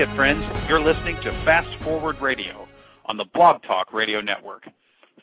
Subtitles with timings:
[0.00, 0.46] it, friends.
[0.68, 2.68] You're listening to Fast Forward Radio
[3.06, 4.68] on the Blog Talk Radio Network.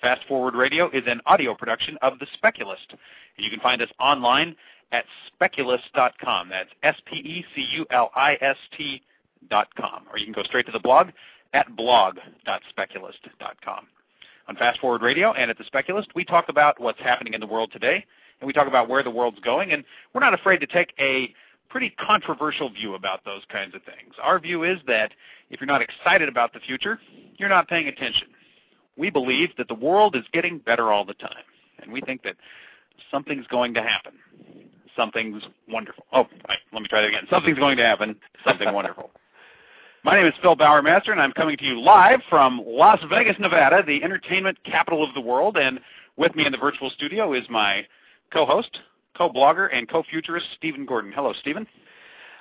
[0.02, 2.88] Fast Forward Radio is an audio production of The Speculist.
[2.90, 4.54] And you can find us online
[4.92, 6.50] at speculist.com.
[6.50, 7.42] That's S-P-E-C-U-L-I-S-T
[9.50, 10.04] dot com.
[10.12, 11.12] Or you can go straight to the blog
[11.54, 13.88] at blog.speculist.com.
[14.50, 17.48] On Fast Forward Radio and at The Speculist, we talk about what's happening in the
[17.48, 18.04] world today,
[18.42, 21.34] and we talk about where the world's going, and we're not afraid to take a
[21.76, 24.14] pretty controversial view about those kinds of things.
[24.24, 25.12] Our view is that
[25.50, 27.02] if you're not excited about the future,
[27.36, 28.30] you're not paying attention.
[28.96, 31.44] We believe that the world is getting better all the time,
[31.82, 32.38] and we think that
[33.12, 34.14] something's going to happen.
[34.96, 36.06] Something's wonderful.
[36.14, 37.28] Oh, right, let me try that again.
[37.30, 38.16] Something's going to happen.
[38.48, 39.12] Something wonderful.
[40.06, 43.84] My name is Phil Bowermaster, and I'm coming to you live from Las Vegas, Nevada,
[43.86, 45.58] the entertainment capital of the world.
[45.58, 45.82] And
[46.16, 47.86] with me in the virtual studio is my
[48.32, 48.80] co-host,
[49.18, 51.12] co-blogger, and co-futurist, Stephen Gordon.
[51.14, 51.66] Hello, Stephen.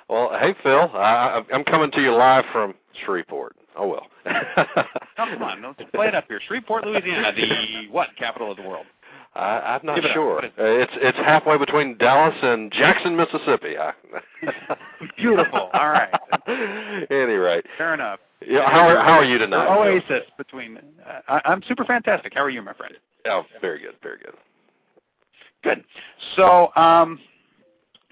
[0.09, 0.89] Well, hey, Phil.
[0.93, 3.55] I, I'm coming to you live from Shreveport.
[3.77, 4.07] Oh, well.
[5.17, 6.39] Come on, let's play it up here.
[6.47, 8.85] Shreveport, Louisiana, the what capital of the world?
[9.35, 10.45] I, I'm not Give it sure.
[10.45, 13.75] Uh, it's it's halfway between Dallas and Jackson, Mississippi.
[13.77, 13.91] I,
[15.17, 15.69] Beautiful.
[15.73, 16.09] All right.
[17.11, 18.19] Any rate, Fair enough.
[18.47, 18.69] yeah.
[18.69, 19.67] How are how are you tonight?
[19.67, 20.77] Oasis between.
[20.77, 22.31] Uh, I, I'm super fantastic.
[22.33, 22.93] How are you, my friend?
[23.25, 24.35] Oh, very good, very good.
[25.65, 25.83] Good.
[26.35, 27.19] So um,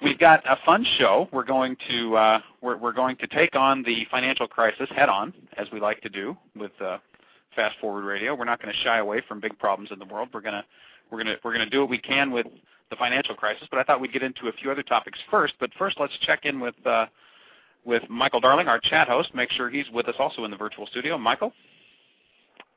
[0.01, 1.29] we've got a fun show.
[1.31, 5.31] We're going to uh, we're, we're going to take on the financial crisis head on,
[5.55, 6.97] as we like to do with uh,
[7.55, 8.33] Fast Forward Radio.
[8.33, 10.29] We're not going to shy away from big problems in the world.
[10.33, 10.65] We're gonna
[11.11, 12.47] we're gonna we're gonna do what we can with
[12.89, 13.67] the financial crisis.
[13.69, 15.53] But I thought we'd get into a few other topics first.
[15.59, 17.05] But first, let's check in with uh,
[17.85, 19.35] with Michael Darling, our chat host.
[19.35, 21.19] Make sure he's with us also in the virtual studio.
[21.19, 21.53] Michael.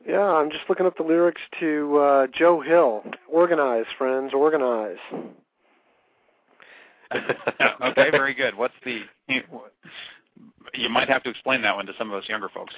[0.07, 3.03] Yeah, I'm just looking up the lyrics to uh, Joe Hill.
[3.29, 4.99] Organize, friends, organize.
[7.13, 8.57] okay, very good.
[8.57, 9.01] What's the?
[10.75, 12.75] You might have to explain that one to some of us younger folks.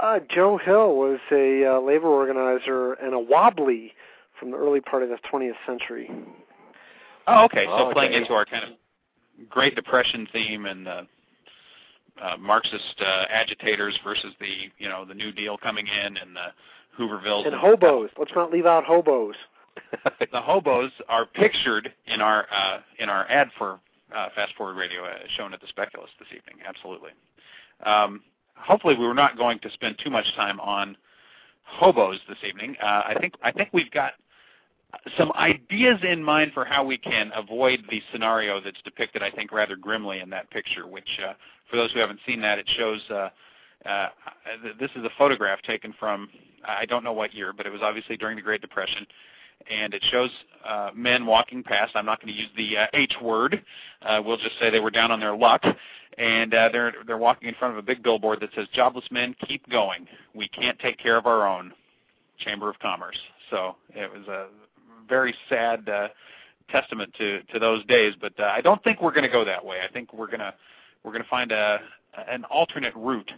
[0.00, 3.92] Uh, Joe Hill was a uh, labor organizer and a wobbly
[4.38, 6.10] from the early part of the 20th century.
[7.26, 7.64] Oh, okay.
[7.64, 8.70] So Oh, playing into our kind of
[9.48, 11.06] Great Depression theme and the
[12.22, 16.52] uh, Marxist uh, agitators versus the you know the New Deal coming in and the
[16.98, 18.10] Hoovervilles And hobos.
[18.18, 19.34] Let's not leave out hobos.
[20.32, 23.78] The hobos are pictured in our uh, in our ad for
[24.14, 26.64] uh, Fast Forward Radio uh, shown at the Speculist this evening.
[26.66, 27.10] Absolutely.
[27.84, 28.22] Um,
[28.54, 30.96] hopefully, we were not going to spend too much time on
[31.64, 32.76] hobos this evening.
[32.82, 34.12] Uh, I think I think we've got
[35.16, 39.52] some ideas in mind for how we can avoid the scenario that's depicted, I think,
[39.52, 40.86] rather grimly in that picture.
[40.86, 41.34] Which, uh,
[41.70, 43.00] for those who haven't seen that, it shows.
[43.10, 43.28] Uh,
[43.86, 44.08] uh,
[44.80, 46.28] this is a photograph taken from
[46.66, 49.06] I don't know what year, but it was obviously during the Great Depression,
[49.70, 50.30] and it shows
[50.66, 51.92] uh, men walking past.
[51.94, 53.62] I'm not going to use the uh, H word.
[54.02, 55.62] Uh, we'll just say they were down on their luck,
[56.18, 59.34] and uh, they're they're walking in front of a big billboard that says "Jobless men,
[59.46, 60.06] keep going.
[60.34, 61.72] We can't take care of our own."
[62.38, 63.18] Chamber of Commerce.
[63.50, 64.46] So it was a
[65.08, 66.08] very sad uh,
[66.70, 68.14] testament to to those days.
[68.20, 69.78] But uh, I don't think we're going to go that way.
[69.88, 70.54] I think we're to
[71.02, 71.80] we're to find a
[72.28, 73.30] an alternate route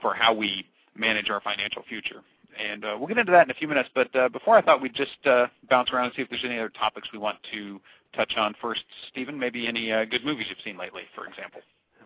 [0.00, 2.22] for how we manage our financial future.
[2.58, 3.88] And uh, we'll get into that in a few minutes.
[3.94, 6.58] But uh, before, I thought we'd just uh, bounce around and see if there's any
[6.58, 7.80] other topics we want to
[8.14, 8.82] touch on first.
[9.10, 11.60] Stephen, maybe any uh, good movies you've seen lately, for example.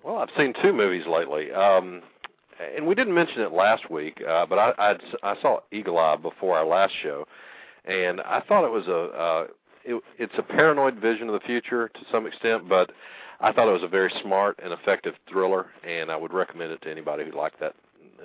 [0.05, 2.03] Well, I've seen two movies lately, um,
[2.75, 6.17] and we didn't mention it last week, uh, but I I'd, I saw Eagle Eye
[6.17, 7.27] before our last show,
[7.85, 9.47] and I thought it was a uh,
[9.85, 12.91] it, it's a paranoid vision of the future to some extent, but
[13.41, 16.83] I thought it was a very smart and effective thriller, and I would recommend it
[16.83, 17.75] to anybody who liked that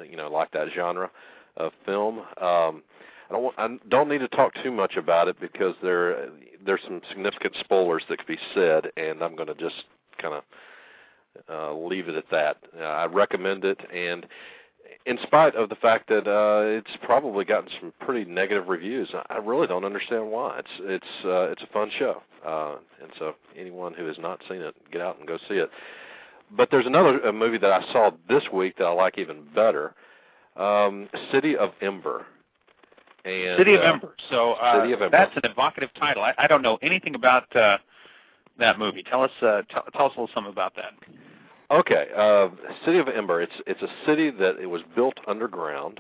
[0.10, 1.10] you know like that genre
[1.58, 2.20] of film.
[2.20, 2.84] Um,
[3.28, 6.30] I don't want, I don't need to talk too much about it because there
[6.66, 9.86] there's some significant spoilers that could be said, and I'm going to just
[10.22, 10.44] kind of
[11.50, 12.58] uh, leave it at that.
[12.78, 14.26] Uh, I recommend it, and
[15.06, 19.38] in spite of the fact that uh, it's probably gotten some pretty negative reviews, I
[19.38, 20.60] really don't understand why.
[20.60, 24.62] It's it's uh, it's a fun show, uh, and so anyone who has not seen
[24.62, 25.70] it, get out and go see it.
[26.56, 29.94] But there's another uh, movie that I saw this week that I like even better,
[30.56, 32.26] um, City of Ember.
[33.26, 34.16] And, City of uh, Ember.
[34.30, 35.16] So uh, City of Ember.
[35.16, 36.24] that's an evocative title.
[36.24, 37.78] I, I don't know anything about uh,
[38.58, 39.04] that movie.
[39.04, 40.94] Tell us uh, t- tell us a little something about that.
[41.72, 42.50] Okay, uh,
[42.86, 43.42] City of Ember.
[43.42, 46.00] It's it's a city that it was built underground,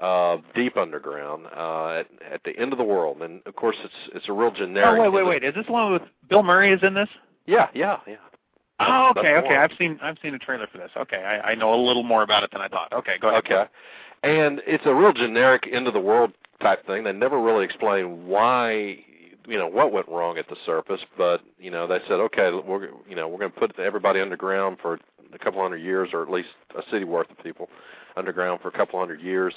[0.00, 4.14] uh, deep underground, uh, at, at the end of the world, and of course it's
[4.14, 4.98] it's a real generic.
[4.98, 5.44] Oh wait, wait, wait!
[5.44, 6.72] Is this the one with Bill Murray?
[6.72, 7.08] Is in this?
[7.46, 8.16] Yeah, yeah, yeah.
[8.80, 9.56] Oh, okay, okay.
[9.56, 10.90] I've seen I've seen a trailer for this.
[10.96, 12.92] Okay, I, I know a little more about it than I thought.
[12.92, 13.44] Okay, go ahead.
[13.44, 13.64] Okay,
[14.22, 16.32] and it's a real generic end of the world
[16.62, 17.04] type thing.
[17.04, 18.98] They never really explain why,
[19.48, 21.00] you know, what went wrong at the surface.
[21.16, 24.78] But you know, they said, okay, we're you know we're going to put everybody underground
[24.80, 24.98] for
[25.32, 27.68] a couple hundred years, or at least a city worth of people
[28.16, 29.54] underground for a couple hundred years,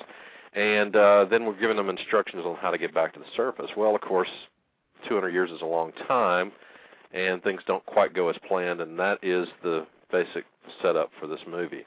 [0.54, 3.72] and uh, then we're giving them instructions on how to get back to the surface.
[3.76, 4.30] Well, of course,
[5.08, 6.52] 200 years is a long time,
[7.14, 10.46] and things don't quite go as planned, and that is the basic
[10.82, 11.84] setup for this movie.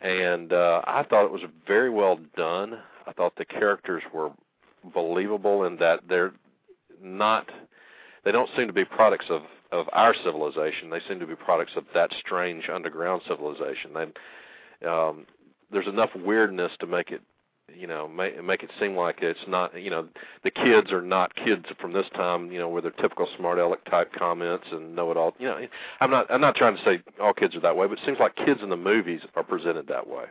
[0.00, 2.78] And uh, I thought it was very well done.
[3.06, 4.30] I thought the characters were
[4.94, 6.32] believable in that they're
[7.02, 7.50] not
[8.24, 10.90] they don't seem to be products of of our civilization.
[10.90, 13.96] They seem to be products of that strange underground civilization.
[13.96, 14.18] And
[14.88, 15.26] um,
[15.70, 17.20] there's enough weirdness to make it
[17.74, 20.08] you know make make it seem like it's not you know
[20.42, 23.84] the kids are not kids from this time you know with their typical smart aleck
[23.84, 25.58] type comments and know it all you know
[26.00, 28.18] i'm not i'm not trying to say all kids are that way but it seems
[28.18, 30.24] like kids in the movies are presented that way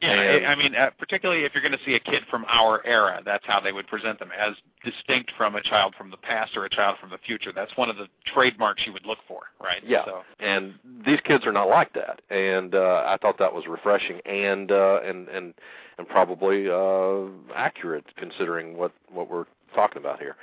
[0.00, 2.84] yeah, and, I mean, uh, particularly if you're going to see a kid from our
[2.86, 4.54] era, that's how they would present them, as
[4.84, 7.52] distinct from a child from the past or a child from the future.
[7.54, 9.82] That's one of the trademarks you would look for, right?
[9.84, 10.22] Yeah, so.
[10.38, 10.74] and
[11.04, 15.00] these kids are not like that, and uh, I thought that was refreshing and uh,
[15.04, 15.54] and and
[15.98, 20.36] and probably uh, accurate considering what what we're talking about here.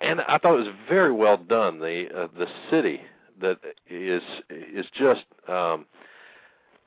[0.00, 1.78] And I thought it was very well done.
[1.80, 3.02] The uh, the city
[3.40, 3.58] that
[3.90, 5.24] is is just.
[5.48, 5.84] Um,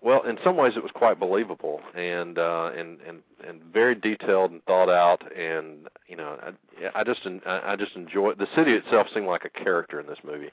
[0.02, 4.52] well, in some ways, it was quite believable and uh, and and and very detailed
[4.52, 5.24] and thought out.
[5.38, 9.08] And you know, I, I just I just enjoy the city itself.
[9.14, 10.50] Seemed like a character in this movie,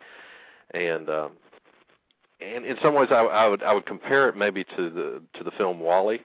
[0.72, 1.32] and um,
[2.40, 5.44] and in some ways, I, I would I would compare it maybe to the to
[5.44, 6.20] the film WALL-E,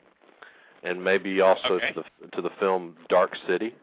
[0.83, 1.93] and maybe also okay.
[1.93, 3.75] to the to the film Dark City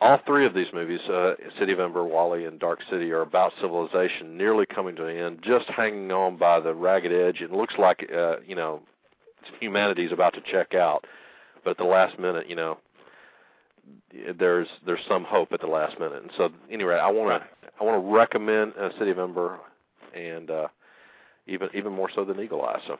[0.00, 3.52] all three of these movies, uh, City of Ember, WALL-E, and Dark City, are about
[3.60, 7.40] civilization nearly coming to an end, just hanging on by the ragged edge.
[7.40, 8.82] It looks like uh, you know
[9.60, 11.06] humanity's about to check out,
[11.64, 12.78] but at the last minute, you know,
[14.38, 16.22] there's there's some hope at the last minute.
[16.22, 17.48] And so, anyway, I want to
[17.80, 19.58] I want to recommend uh, City of Ember,
[20.14, 20.68] and uh,
[21.46, 22.80] even even more so than Eagle Eye.
[22.86, 22.98] So,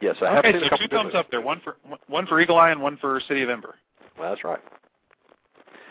[0.00, 1.40] yes, I okay, have seen so a couple two thumbs up there.
[1.40, 3.74] One for one for Eagle Eye and one for City of Ember.
[4.18, 4.60] Well, that's right.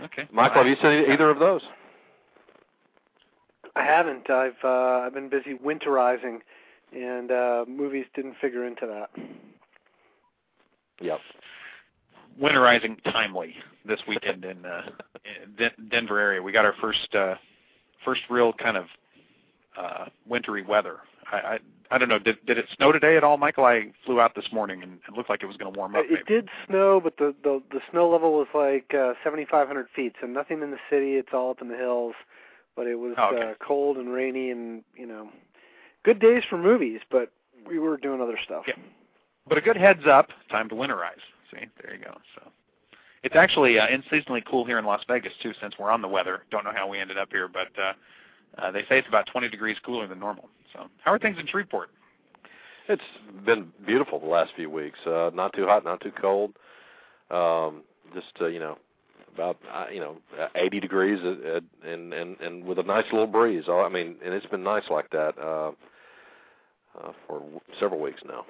[0.03, 0.27] Okay.
[0.31, 1.61] Michael, have you seen either of those?
[3.75, 4.29] I haven't.
[4.29, 6.39] I've uh, I've been busy winterizing,
[6.93, 9.09] and uh, movies didn't figure into that.
[10.99, 11.19] Yep.
[12.41, 13.55] Winterizing timely
[13.85, 14.83] this weekend in, uh,
[15.25, 16.41] in Den- Denver area.
[16.41, 17.35] We got our first uh,
[18.03, 18.85] first real kind of
[19.77, 20.97] uh, wintry weather.
[21.31, 21.59] I, I
[21.91, 22.19] I don't know.
[22.19, 23.65] Did did it snow today at all, Michael?
[23.65, 26.05] I flew out this morning and it looked like it was going to warm up.
[26.07, 30.27] It did snow, but the the the snow level was like uh, 7,500 feet, so
[30.27, 31.15] nothing in the city.
[31.15, 32.15] It's all up in the hills.
[32.77, 33.51] But it was oh, okay.
[33.51, 35.29] uh, cold and rainy, and you know,
[36.03, 37.01] good days for movies.
[37.11, 37.31] But
[37.67, 38.63] we were doing other stuff.
[38.67, 38.75] Yeah.
[39.47, 40.29] But a good heads up.
[40.49, 41.19] Time to winterize.
[41.51, 42.15] See, there you go.
[42.35, 42.49] So.
[43.23, 46.43] It's actually uh, unseasonably cool here in Las Vegas too, since we're on the weather.
[46.49, 47.93] Don't know how we ended up here, but uh,
[48.57, 50.49] uh, they say it's about 20 degrees cooler than normal.
[50.73, 51.89] So, how are things in Shreveport?
[52.87, 53.01] It's
[53.45, 54.99] been beautiful the last few weeks.
[55.05, 56.53] Uh, not too hot, not too cold.
[57.29, 57.83] Um,
[58.13, 58.77] just uh, you know,
[59.33, 60.17] about uh, you know,
[60.55, 63.65] 80 degrees uh, and and and with a nice little breeze.
[63.69, 65.71] I mean, and it's been nice like that uh,
[66.99, 67.41] uh, for
[67.79, 68.45] several weeks now.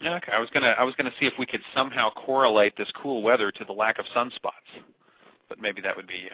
[0.00, 0.32] Yeah, okay.
[0.32, 3.50] I was gonna I was gonna see if we could somehow correlate this cool weather
[3.50, 4.68] to the lack of sunspots,
[5.48, 6.28] but maybe that would be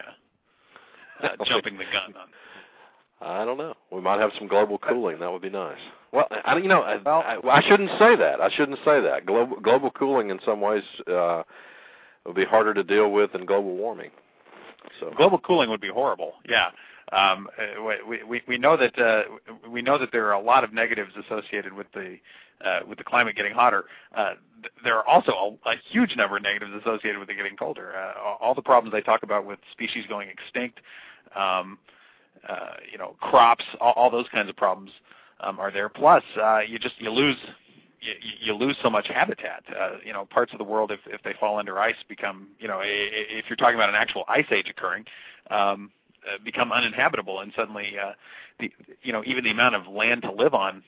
[1.23, 2.27] uh, uh, jumping the gun on.
[3.21, 3.75] I don't know.
[3.91, 5.19] We might have some global cooling.
[5.19, 5.77] That would be nice.
[6.11, 8.41] Well, I, you know, I, I, I shouldn't say that.
[8.41, 9.25] I shouldn't say that.
[9.25, 11.43] Global global cooling in some ways uh,
[12.25, 14.09] would be harder to deal with than global warming.
[14.99, 16.33] So global cooling would be horrible.
[16.49, 16.69] Yeah.
[17.11, 19.23] Um, uh, we, we we know that uh,
[19.69, 22.17] we know that there are a lot of negatives associated with the
[22.65, 23.85] uh, with the climate getting hotter.
[24.15, 27.57] Uh, th- there are also a, a huge number of negatives associated with it getting
[27.57, 27.93] colder.
[27.95, 30.79] Uh, all the problems they talk about with species going extinct,
[31.35, 32.00] um, uh,
[32.91, 34.91] you know, crops, all, all those kinds of problems
[35.41, 35.89] um, are there.
[35.89, 37.37] Plus, uh, you just you lose
[38.01, 39.63] you, you lose so much habitat.
[39.69, 42.67] Uh, you know, parts of the world, if if they fall under ice, become you
[42.67, 45.05] know, if you're talking about an actual ice age occurring,
[45.49, 45.91] um,
[46.27, 48.13] uh, become uninhabitable, and suddenly, uh,
[48.59, 48.71] the
[49.01, 50.83] you know, even the amount of land to live on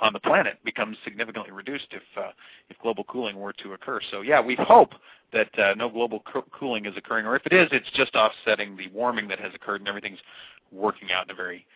[0.00, 2.30] on the planet becomes significantly reduced if uh,
[2.68, 4.00] if global cooling were to occur.
[4.10, 4.90] So yeah, we hope
[5.32, 8.76] that uh, no global co- cooling is occurring, or if it is, it's just offsetting
[8.76, 10.18] the warming that has occurred, and everything's
[10.72, 11.66] working out in a very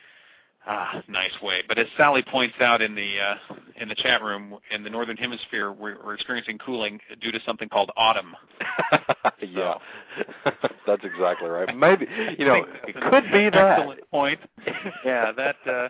[0.66, 1.62] ah, nice way.
[1.66, 5.16] But as Sally points out in the uh, in the chat room, in the northern
[5.16, 8.34] hemisphere, we're, we're experiencing cooling due to something called autumn.
[9.40, 9.74] yeah,
[10.86, 11.76] that's exactly right.
[11.76, 12.06] Maybe
[12.38, 13.78] you know it could be that.
[13.78, 14.40] Excellent point.
[15.04, 15.88] yeah, that uh,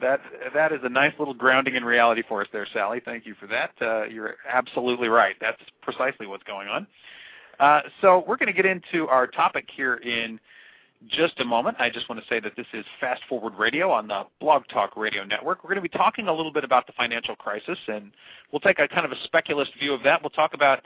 [0.00, 0.20] that
[0.54, 3.00] that is a nice little grounding in reality for us there, Sally.
[3.04, 3.70] Thank you for that.
[3.80, 5.36] Uh, you're absolutely right.
[5.40, 6.86] That's precisely what's going on.
[7.58, 10.40] Uh, so we're going to get into our topic here in
[11.08, 14.06] just a moment, I just want to say that this is Fast Forward Radio on
[14.06, 15.64] the Blog Talk Radio Network.
[15.64, 18.12] We're going to be talking a little bit about the financial crisis, and
[18.52, 20.22] we'll take a kind of a speculist view of that.
[20.22, 20.84] We'll talk about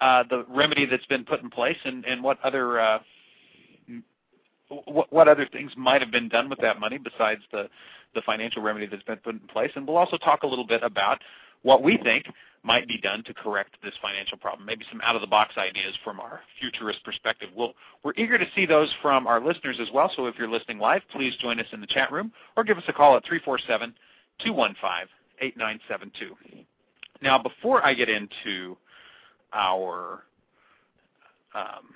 [0.00, 2.98] uh, the remedy that's been put in place and, and what other uh,
[4.86, 7.68] what, what other things might have been done with that money besides the
[8.14, 9.70] the financial remedy that's been put in place.
[9.74, 11.20] And we'll also talk a little bit about
[11.62, 12.26] what we think
[12.64, 17.02] might be done to correct this financial problem, maybe some out-of-the-box ideas from our futurist
[17.04, 17.48] perspective.
[17.56, 17.72] We'll,
[18.04, 21.02] we're eager to see those from our listeners as well, so if you're listening live,
[21.10, 23.92] please join us in the chat room or give us a call at 347-215-8972.
[27.20, 28.76] Now, before I get into
[29.52, 30.22] our
[31.54, 31.90] um,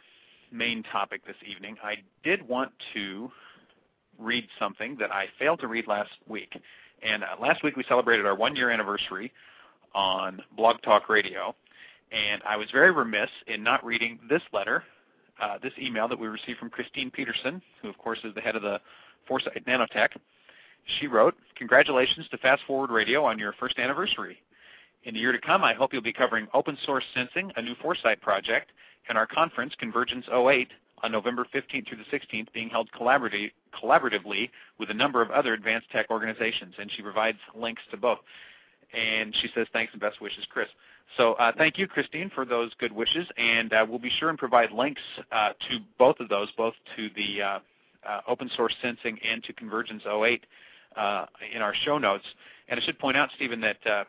[0.52, 3.30] main topic this evening, I did want to
[4.18, 6.58] read something that I failed to read last week.
[7.02, 9.32] And uh, last week we celebrated our one-year anniversary
[9.96, 11.56] on Blog Talk Radio,
[12.12, 14.84] and I was very remiss in not reading this letter,
[15.40, 18.54] uh, this email that we received from Christine Peterson, who of course is the head
[18.54, 18.78] of the
[19.26, 20.10] Foresight Nanotech.
[21.00, 24.38] She wrote, Congratulations to Fast Forward Radio on your first anniversary.
[25.04, 27.74] In the year to come, I hope you'll be covering open source sensing, a new
[27.80, 28.72] Foresight project,
[29.08, 30.68] and our conference, Convergence 08,
[31.02, 35.54] on November 15th through the 16th, being held collaboratively, collaboratively with a number of other
[35.54, 38.18] advanced tech organizations, and she provides links to both.
[38.94, 40.68] And she says, thanks and best wishes, Chris.
[41.16, 44.38] So uh, thank you, Christine, for those good wishes, and uh, we'll be sure and
[44.38, 45.00] provide links
[45.32, 47.58] uh, to both of those, both to the uh,
[48.06, 50.44] uh, open source sensing and to Convergence 08
[50.96, 52.24] uh, in our show notes.
[52.68, 54.06] And I should point out, Stephen, that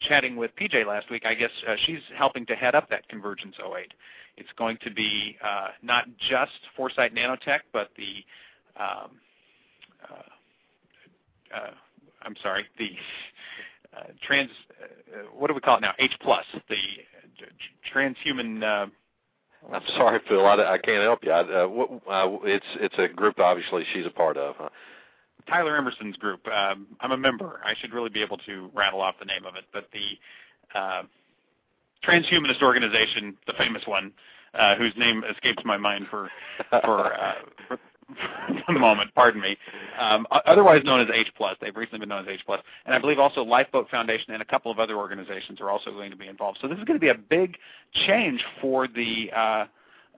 [0.00, 1.50] chatting with PJ last week, I guess
[1.84, 3.92] she's helping to head up that Convergence 08.
[4.36, 5.36] It's going to be
[5.82, 8.24] not just Foresight Nanotech, but the
[8.80, 9.10] um,
[12.22, 12.90] I'm sorry, the
[14.22, 14.50] trans
[14.82, 15.92] uh, what do we call it now?
[15.98, 16.76] H plus, the
[17.92, 18.62] transhuman.
[18.62, 18.86] Uh,
[19.72, 20.46] I'm sorry, Phil.
[20.46, 21.32] I, I can't help you.
[21.32, 24.56] I, uh, it's it's a group obviously she's a part of.
[24.56, 24.68] Huh?
[25.48, 26.46] Tyler Emerson's group.
[26.48, 27.60] Um, I'm a member.
[27.64, 31.02] I should really be able to rattle off the name of it, but the uh,
[32.06, 34.12] transhumanist organization, the famous one,
[34.54, 36.30] uh, whose name escapes my mind for
[36.70, 37.34] for, uh,
[37.68, 37.78] for
[38.68, 39.12] the moment.
[39.14, 39.56] Pardon me.
[39.98, 42.98] Um, otherwise known as H plus, they've recently been known as H plus, and I
[42.98, 46.28] believe also Lifeboat Foundation and a couple of other organizations are also going to be
[46.28, 46.58] involved.
[46.60, 47.56] So this is going to be a big
[48.06, 49.66] change for the uh,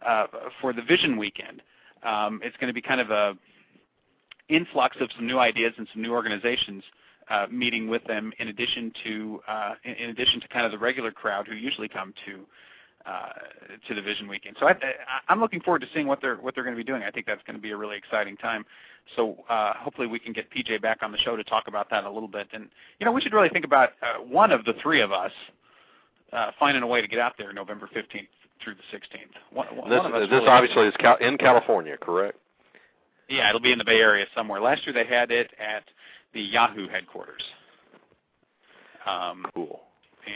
[0.06, 0.26] uh,
[0.60, 1.62] for the Vision Weekend.
[2.02, 3.34] Um, it's going to be kind of a
[4.48, 6.82] influx of some new ideas and some new organizations
[7.30, 11.10] uh, meeting with them in addition to uh, in addition to kind of the regular
[11.10, 12.46] crowd who usually come to
[13.86, 14.56] to the Vision Weekend.
[14.60, 14.74] So I,
[15.28, 17.02] I'm looking forward to seeing what they're what they're going to be doing.
[17.02, 18.64] I think that's going to be a really exciting time.
[19.16, 22.04] So uh, hopefully we can get PJ back on the show to talk about that
[22.04, 22.48] a little bit.
[22.52, 25.32] And you know we should really think about uh, one of the three of us
[26.32, 28.28] uh, finding a way to get out there November 15th
[28.62, 29.54] through the 16th.
[29.54, 32.38] One, this one this really obviously is cal- in California, correct?
[33.28, 34.60] Yeah, it'll be in the Bay Area somewhere.
[34.60, 35.84] Last year they had it at
[36.34, 37.42] the Yahoo headquarters.
[39.06, 39.80] Um, cool.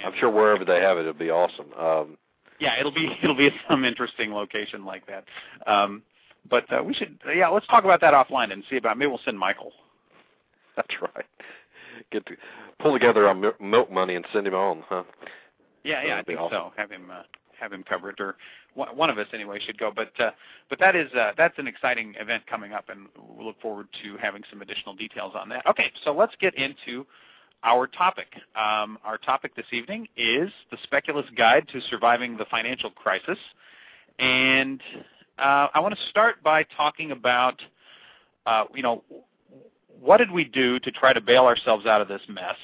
[0.05, 1.67] I'm sure wherever they have it, it'll be awesome.
[1.79, 2.17] Um,
[2.63, 5.25] yeah, it'll be it'll be some interesting location like that.
[5.67, 6.03] Um,
[6.49, 9.21] but uh, we should yeah, let's talk about that offline and see about maybe we'll
[9.25, 9.73] send Michael.
[10.77, 11.27] That's right.
[12.11, 12.37] Get to
[12.79, 15.03] pull together our milk money and send him on, huh?
[15.85, 16.57] Yeah, yeah, I think awesome.
[16.57, 16.73] so.
[16.77, 17.23] Have him uh,
[17.61, 18.37] have him covered, or
[18.75, 19.91] one of us anyway should go.
[19.95, 20.31] But uh,
[20.71, 24.17] but that is uh, that's an exciting event coming up, and we'll look forward to
[24.19, 25.67] having some additional details on that.
[25.67, 27.05] Okay, so let's get into
[27.65, 28.29] our topic.
[28.57, 33.39] Um, our topic this evening is the Speculist Guide to Surviving the Financial Crisis.
[34.19, 34.81] And
[35.39, 37.61] uh, I want to start by talking about,
[38.47, 39.03] uh, you know,
[40.01, 42.57] what did we do to try to bail ourselves out of this mess?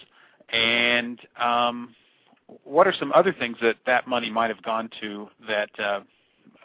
[0.51, 1.95] And um,
[2.65, 6.01] what are some other things that that money might have gone to that uh,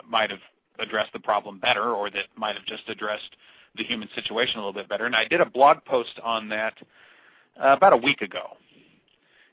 [0.08, 0.40] might have
[0.80, 3.36] addressed the problem better or that might have just addressed
[3.76, 5.06] the human situation a little bit better?
[5.06, 6.74] And I did a blog post on that
[7.62, 8.58] uh, about a week ago,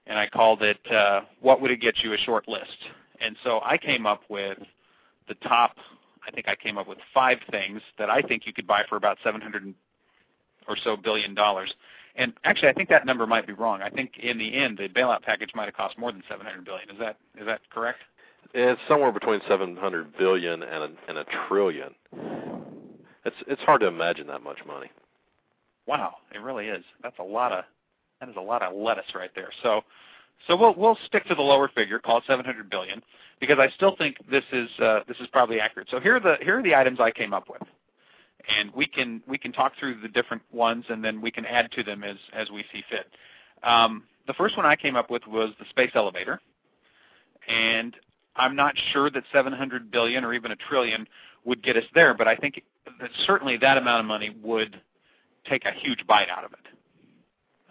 [0.07, 2.77] and I called it uh, "What Would It Get You a Short List?"
[3.21, 4.59] And so I came up with
[5.29, 5.77] the top.
[6.27, 8.97] I think I came up with five things that I think you could buy for
[8.97, 9.75] about 700
[10.69, 11.73] or so billion dollars.
[12.17, 13.83] And actually, I think that number might be wrong.
[13.83, 16.91] I think in the end, the bailout package might have cost more than 700 billion.
[16.91, 18.01] Is that is that correct?
[18.53, 21.95] It's somewhere between 700 billion and a, and a trillion.
[23.25, 24.91] It's it's hard to imagine that much money.
[25.87, 26.85] Wow, it really is.
[27.03, 27.65] That's a lot of
[28.21, 29.51] that is a lot of lettuce right there.
[29.63, 29.83] So,
[30.47, 33.03] so we'll we'll stick to the lower figure, call it 700 billion,
[33.41, 35.89] because I still think this is uh, this is probably accurate.
[35.91, 37.63] So here are the here are the items I came up with,
[38.59, 41.71] and we can we can talk through the different ones, and then we can add
[41.73, 43.07] to them as as we see fit.
[43.63, 46.41] Um, the first one I came up with was the space elevator,
[47.49, 47.97] and
[48.37, 51.07] I'm not sure that 700 billion or even a trillion
[51.45, 52.63] would get us there, but I think
[53.01, 54.81] that certainly that amount of money would
[55.49, 56.80] take a huge bite out of it.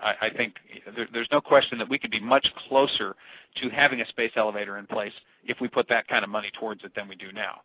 [0.02, 0.56] I, I think
[0.96, 3.16] there, there's no question that we could be much closer
[3.62, 5.14] to having a space elevator in place
[5.46, 7.62] if we put that kind of money towards it than we do now.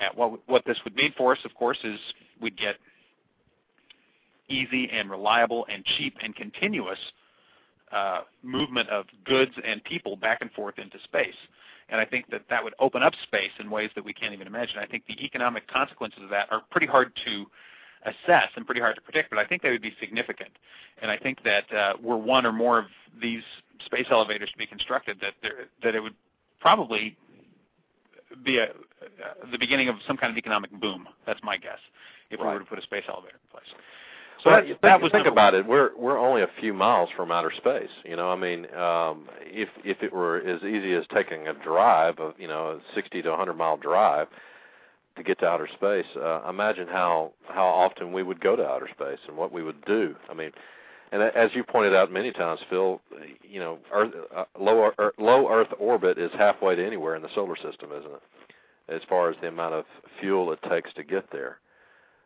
[0.00, 1.98] Uh, what, what this would mean for us, of course, is
[2.40, 2.76] we'd get
[4.48, 6.98] easy and reliable and cheap and continuous
[7.92, 11.34] uh, movement of goods and people back and forth into space.
[11.88, 14.46] And I think that that would open up space in ways that we can't even
[14.46, 14.78] imagine.
[14.78, 17.46] I think the economic consequences of that are pretty hard to
[18.06, 20.50] assess and pretty hard to predict, but I think they would be significant.
[21.02, 22.86] And I think that uh, were one or more of
[23.20, 23.42] these
[23.84, 26.14] space elevators to be constructed, that there, that it would
[26.60, 27.16] probably
[28.44, 28.68] be a, uh,
[29.50, 31.08] the beginning of some kind of economic boom.
[31.26, 31.78] That's my guess.
[32.30, 32.48] If right.
[32.48, 33.68] we were to put a space elevator in place.
[34.42, 35.62] So well, that, that was think about one.
[35.62, 35.66] it.
[35.66, 37.90] We're we're only a few miles from outer space.
[38.04, 42.18] You know, I mean, um, if if it were as easy as taking a drive
[42.18, 44.28] of you know a 60 to 100 mile drive,
[45.16, 46.06] to get to outer space.
[46.16, 49.84] Uh, imagine how how often we would go to outer space and what we would
[49.84, 50.14] do.
[50.30, 50.52] I mean,
[51.12, 53.00] and as you pointed out many times, Phil,
[53.42, 57.34] you know, Earth, uh, low Earth, low Earth orbit is halfway to anywhere in the
[57.34, 58.22] solar system, isn't it?
[58.88, 59.84] As far as the amount of
[60.20, 61.58] fuel it takes to get there,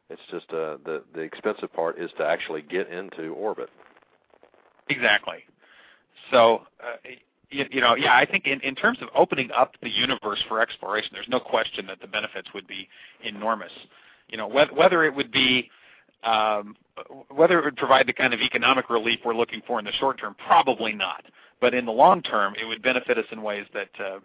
[0.08, 3.70] it's just uh, the the expensive part is to actually get into orbit.
[4.88, 5.44] Exactly.
[6.30, 6.96] So uh,
[7.50, 10.60] you, you know, yeah, I think in, in terms of opening up the universe for
[10.60, 12.88] exploration, there's no question that the benefits would be
[13.24, 13.72] enormous.
[14.28, 15.70] You know, whether, whether it would be
[16.22, 16.76] um,
[17.30, 20.20] whether it would provide the kind of economic relief we're looking for in the short
[20.20, 21.24] term, probably not.
[21.60, 24.16] But in the long term, it would benefit us in ways that uh,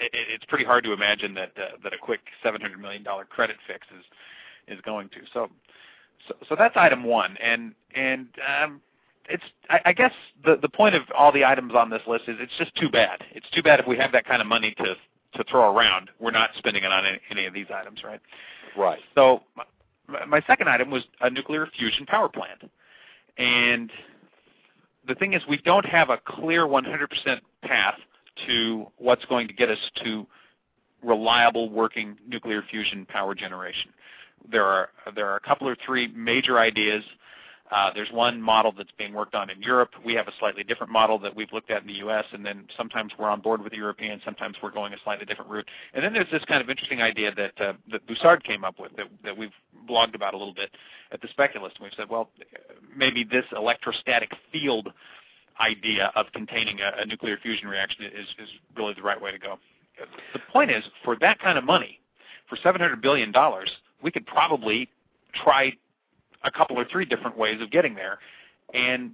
[0.00, 3.56] it, it's pretty hard to imagine that uh, that a quick 700 million dollar credit
[3.66, 5.18] fix is is going to.
[5.32, 5.50] So,
[6.28, 8.28] so, so that's item one, and and
[8.62, 8.80] um,
[9.28, 10.12] it's I, I guess
[10.44, 13.22] the the point of all the items on this list is it's just too bad.
[13.32, 14.94] It's too bad if we have that kind of money to
[15.34, 18.20] to throw around, we're not spending it on any, any of these items, right?
[18.76, 19.00] Right.
[19.16, 22.70] So my, my second item was a nuclear fusion power plant,
[23.36, 23.90] and
[25.06, 27.96] the thing is we don't have a clear 100% path
[28.46, 30.26] to what's going to get us to
[31.02, 33.90] reliable working nuclear fusion power generation.
[34.50, 37.02] There are there are a couple or three major ideas
[37.70, 39.90] uh, there's one model that's being worked on in Europe.
[40.04, 42.66] We have a slightly different model that we've looked at in the U.S., and then
[42.76, 45.66] sometimes we're on board with the Europeans, sometimes we're going a slightly different route.
[45.94, 49.06] And then there's this kind of interesting idea that, uh, that came up with that,
[49.24, 49.52] that we've
[49.88, 50.70] blogged about a little bit
[51.10, 51.76] at the Speculist.
[51.76, 52.28] And we've said, well,
[52.94, 54.92] maybe this electrostatic field
[55.58, 59.38] idea of containing a, a nuclear fusion reaction is, is really the right way to
[59.38, 59.58] go.
[60.32, 62.00] The point is, for that kind of money,
[62.48, 63.32] for $700 billion,
[64.02, 64.88] we could probably
[65.42, 65.72] try
[66.44, 68.18] a couple or three different ways of getting there,
[68.72, 69.12] and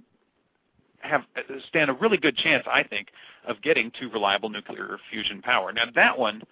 [0.99, 1.23] have
[1.67, 3.07] stand a really good chance, I think,
[3.47, 5.71] of getting to reliable nuclear fusion power.
[5.71, 6.43] Now that one,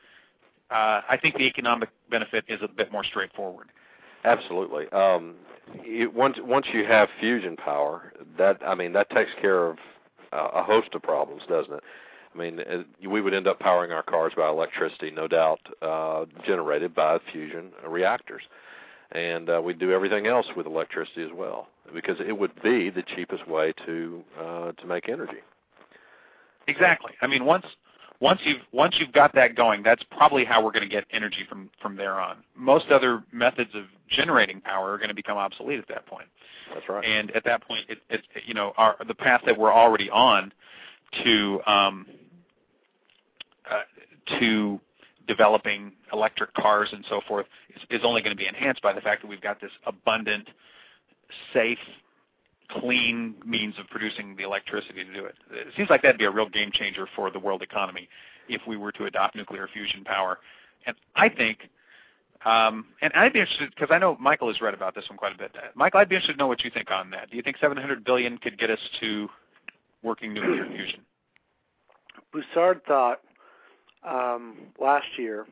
[0.72, 3.68] uh, I think the economic benefit is a bit more straightforward.
[4.24, 4.90] Absolutely.
[4.90, 5.36] Um,
[5.86, 9.78] it, once once you have fusion power, that I mean that takes care of
[10.34, 11.84] uh, a host of problems, doesn't it?
[12.34, 16.26] I mean, uh, we would end up powering our cars by electricity, no doubt, uh,
[16.46, 18.44] generated by fusion reactors
[19.12, 23.04] and uh, we do everything else with electricity as well because it would be the
[23.16, 25.40] cheapest way to uh, to make energy.
[26.68, 27.14] Exactly.
[27.22, 27.66] I mean, once
[28.22, 31.46] once you've once you've got that going, that's probably how we're going to get energy
[31.48, 32.38] from from there on.
[32.56, 36.28] Most other methods of generating power are going to become obsolete at that point.
[36.74, 37.04] That's right.
[37.04, 40.52] And at that point, it, it you know our the path that we're already on
[41.24, 42.06] to um,
[43.70, 43.82] uh,
[44.40, 44.80] to
[45.30, 49.00] developing electric cars and so forth is, is only going to be enhanced by the
[49.00, 50.50] fact that we've got this abundant,
[51.54, 51.78] safe,
[52.72, 55.36] clean means of producing the electricity to do it.
[55.52, 58.10] It seems like that'd be a real game changer for the world economy
[58.48, 60.40] if we were to adopt nuclear fusion power.
[60.88, 61.60] And I think,
[62.44, 65.36] um, and I'd be interested because I know Michael has read about this one quite
[65.36, 65.52] a bit.
[65.76, 67.30] Michael, I'd be interested to know what you think on that.
[67.30, 69.30] Do you think 700 billion could get us to
[70.02, 71.02] working nuclear fusion?
[72.34, 73.22] Bussard thought
[74.04, 75.46] um, last year,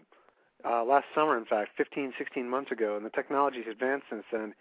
[0.66, 4.24] uh, last summer, in fact, 15, 16 months ago, and the technology has advanced since
[4.32, 4.54] then.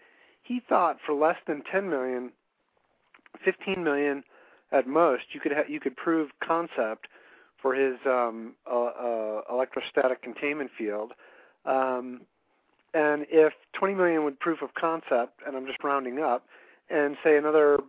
[0.43, 2.31] He thought for less than 10 million,
[3.43, 4.23] 15 million
[4.71, 7.07] at most, you could ha- you could prove concept
[7.61, 11.13] for his um, uh, uh, electrostatic containment field.
[11.65, 12.21] Um,
[12.93, 16.45] and if 20 million would proof of concept, and I'm just rounding up,
[16.89, 17.79] and say another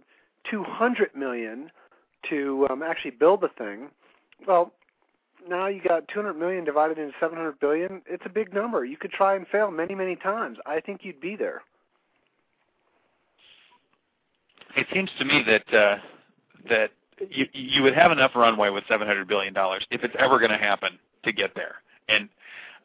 [0.50, 1.70] 200 million
[2.30, 3.88] to um, actually build the thing,
[4.46, 4.72] well,
[5.46, 8.03] now you got 200 million divided into 700 billion.
[8.07, 8.85] It's a big number.
[8.85, 10.59] You could try and fail many, many times.
[10.66, 11.62] I think you'd be there.
[14.77, 15.96] It seems to me that uh,
[16.68, 16.90] that
[17.31, 20.59] you you would have enough runway with 700 billion dollars if it's ever going to
[20.59, 21.77] happen to get there.
[22.09, 22.29] And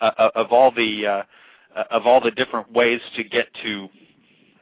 [0.01, 1.05] uh, uh, of all the
[1.75, 3.89] uh, of all the different ways to get to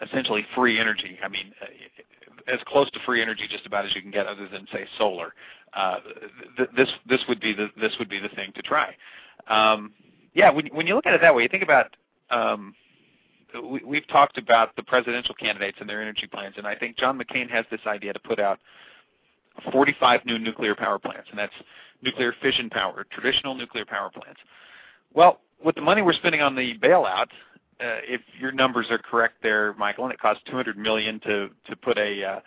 [0.01, 1.17] essentially free energy.
[1.23, 4.47] I mean, uh, as close to free energy just about as you can get, other
[4.47, 5.33] than say solar.
[5.73, 5.97] Uh,
[6.57, 8.95] th- this this would be the this would be the thing to try.
[9.47, 9.93] Um,
[10.33, 11.95] yeah, when when you look at it that way, you think about.
[12.29, 12.75] Um,
[13.69, 17.19] we, we've talked about the presidential candidates and their energy plans, and I think John
[17.19, 18.59] McCain has this idea to put out
[19.71, 21.53] 45 new nuclear power plants, and that's
[22.01, 24.39] nuclear fission power, traditional nuclear power plants.
[25.13, 27.27] Well, with the money we're spending on the bailout,
[27.81, 31.75] uh, if your numbers are correct there, Michael, and it costs 200 million to to
[31.75, 32.39] put a uh,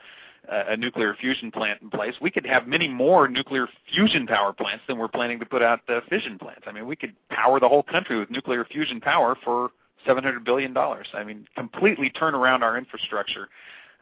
[0.48, 4.84] a nuclear fusion plant in place, we could have many more nuclear fusion power plants
[4.86, 6.62] than we're planning to put out the fission plants.
[6.66, 9.70] I mean, we could power the whole country with nuclear fusion power for
[10.06, 11.06] 700 billion dollars.
[11.14, 13.48] I mean, completely turn around our infrastructure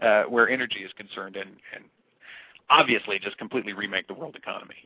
[0.00, 1.84] uh, where energy is concerned, and, and
[2.70, 4.76] obviously just completely remake the world economy.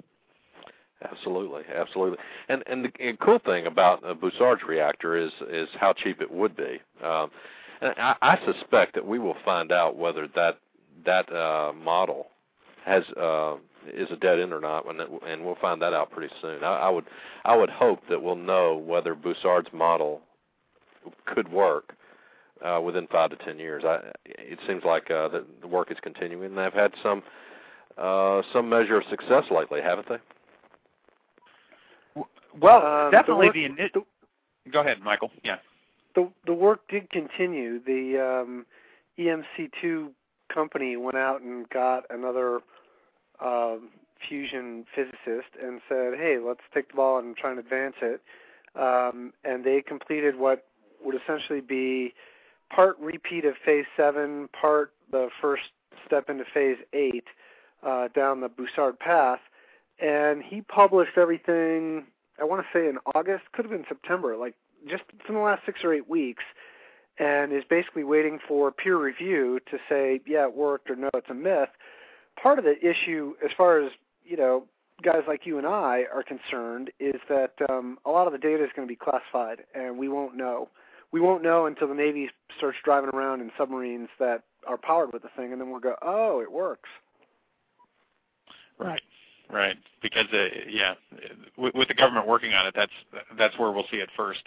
[1.02, 2.18] Absolutely, absolutely.
[2.48, 6.30] And and the, and cool thing about a Bussard's reactor is is how cheap it
[6.30, 6.80] would be.
[7.02, 7.30] Um,
[7.80, 10.58] and I, I suspect that we will find out whether that
[11.06, 12.26] that uh, model
[12.84, 13.56] has uh,
[13.92, 16.62] is a dead end or not, and, and we'll find that out pretty soon.
[16.62, 17.04] I, I would
[17.44, 20.20] I would hope that we'll know whether Bussard's model
[21.24, 21.94] could work
[22.64, 23.84] uh, within five to ten years.
[23.84, 27.22] I, it seems like uh, the, the work is continuing, and they've had some
[27.98, 30.18] uh, some measure of success lately, haven't they?
[32.60, 35.30] Well, um, definitely the, work, the, the, Go ahead, Michael.
[35.44, 35.56] Yeah.
[36.14, 37.80] The the work did continue.
[37.84, 38.66] The um,
[39.18, 40.08] EMC2
[40.52, 42.60] company went out and got another
[43.40, 43.76] uh,
[44.28, 48.22] fusion physicist and said, "Hey, let's take the ball and try and advance it."
[48.74, 50.66] Um, and they completed what
[51.02, 52.14] would essentially be
[52.70, 55.64] part repeat of Phase Seven, part the first
[56.04, 57.24] step into Phase Eight
[57.82, 59.40] uh, down the Bussard path.
[59.98, 62.04] And he published everything
[62.40, 64.54] I want to say in August, could have been September, like
[64.88, 66.44] just in the last six or eight weeks,
[67.18, 71.30] and is basically waiting for peer review to say, yeah, it worked or no, it's
[71.30, 71.68] a myth.
[72.40, 73.90] Part of the issue, as far as
[74.24, 74.64] you know,
[75.02, 78.64] guys like you and I are concerned, is that um, a lot of the data
[78.64, 80.68] is going to be classified, and we won't know.
[81.12, 85.22] We won't know until the Navy starts driving around in submarines that are powered with
[85.22, 86.88] the thing, and then we'll go, oh, it works.
[88.78, 89.02] Right.
[89.48, 90.94] Right, because uh, yeah,
[91.56, 92.90] with, with the government working on it, that's
[93.38, 94.42] that's where we'll see it first,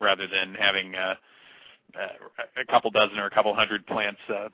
[0.00, 1.14] rather than having uh, uh,
[2.60, 4.48] a couple dozen or a couple hundred plants uh,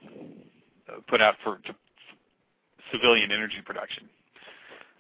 [1.09, 1.59] put out for
[2.93, 4.09] civilian energy production.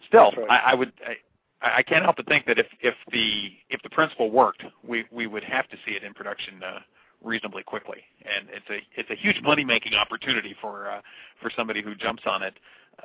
[0.06, 0.50] Still, right.
[0.50, 0.92] I, I would.
[1.06, 1.16] I,
[1.62, 5.26] I can't help but think that if if the if the principle worked, we we
[5.26, 6.78] would have to see it in production uh,
[7.22, 11.00] reasonably quickly, and it's a it's a huge money making opportunity for uh,
[11.42, 12.54] for somebody who jumps on it,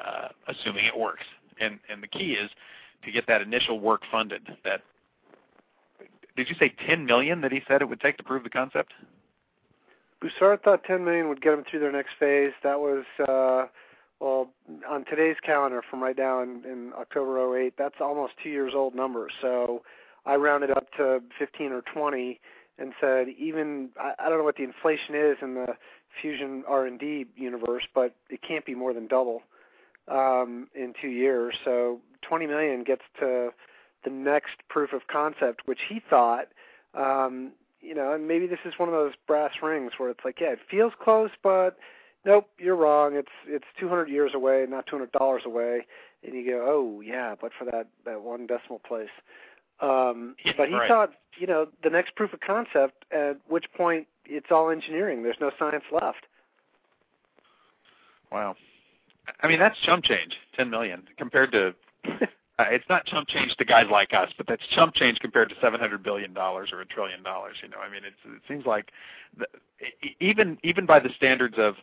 [0.04, 1.26] uh, assuming it works
[1.60, 2.50] and and the key is
[3.04, 4.41] to get that initial work funded.
[4.63, 4.82] That
[6.36, 8.93] did you say 10 million that he said it would take to prove the concept?
[10.26, 12.54] Bussard thought 10 million would get them through their next phase.
[12.64, 13.68] That was uh,
[14.20, 14.50] well
[14.90, 17.76] on today's calendar from right now in, in October 08.
[17.78, 19.28] That's almost two years old number.
[19.42, 19.84] So
[20.26, 22.40] I rounded up to 15 or 20
[22.80, 25.76] and said even I, I don't know what the inflation is in the
[26.22, 29.44] fusion R&D universe, but it can't be more than double
[30.08, 31.56] um, in two years.
[31.64, 33.52] So 20 million gets to
[34.04, 36.48] the next proof of concept, which he thought,
[36.96, 37.52] um,
[37.86, 40.52] you know, and maybe this is one of those brass rings where it's like, yeah,
[40.52, 41.78] it feels close, but
[42.26, 43.15] nope, you're wrong.
[43.15, 45.86] It's it's 200 years away, not 200 dollars away.
[46.24, 49.10] And you go, oh yeah, but for that that one decimal place.
[49.82, 50.88] Um, but he right.
[50.88, 55.21] thought, you know, the next proof of concept, at which point it's all engineering.
[55.21, 56.26] There's no science left.
[58.32, 58.56] Wow.
[59.41, 61.76] I mean, that's chump change, ten million compared to.
[62.58, 65.56] Uh, it's not chump change to guys like us, but that's chump change compared to
[65.62, 67.58] seven hundred billion dollars or a trillion dollars.
[67.62, 68.91] You know, I mean, it's, it seems like
[69.38, 69.46] the,
[70.20, 71.76] even even by the standards of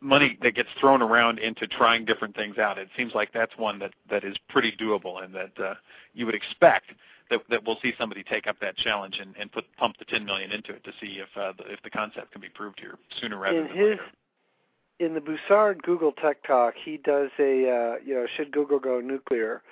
[0.00, 3.78] money that gets thrown around into trying different things out, it seems like that's one
[3.78, 5.74] that that is pretty doable, and that uh,
[6.12, 6.90] you would expect
[7.30, 10.26] that that we'll see somebody take up that challenge and, and put pump the ten
[10.26, 12.98] million into it to see if uh, the, if the concept can be proved here
[13.18, 14.02] sooner rather in than his, later
[15.02, 19.00] in the Bussard Google Tech Talk, he does a uh, you know should Google go
[19.00, 19.62] nuclear.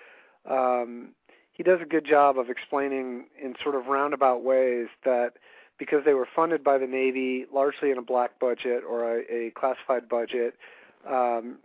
[0.49, 1.15] Um,
[1.53, 5.33] he does a good job of explaining in sort of roundabout ways that
[5.79, 9.51] because they were funded by the Navy largely in a black budget or a, a
[9.51, 10.55] classified budget,
[11.09, 11.59] um,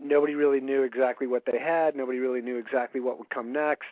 [0.00, 1.96] nobody really knew exactly what they had.
[1.96, 3.88] Nobody really knew exactly what would come next.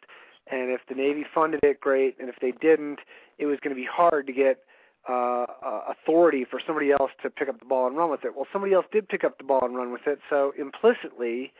[0.51, 2.16] And if the Navy funded it, great.
[2.18, 3.01] And if they didn't,
[3.38, 4.64] it was going to be hard to get
[5.09, 5.46] uh,
[5.88, 8.35] authority for somebody else to pick up the ball and run with it.
[8.35, 11.53] Well, somebody else did pick up the ball and run with it, so implicitly,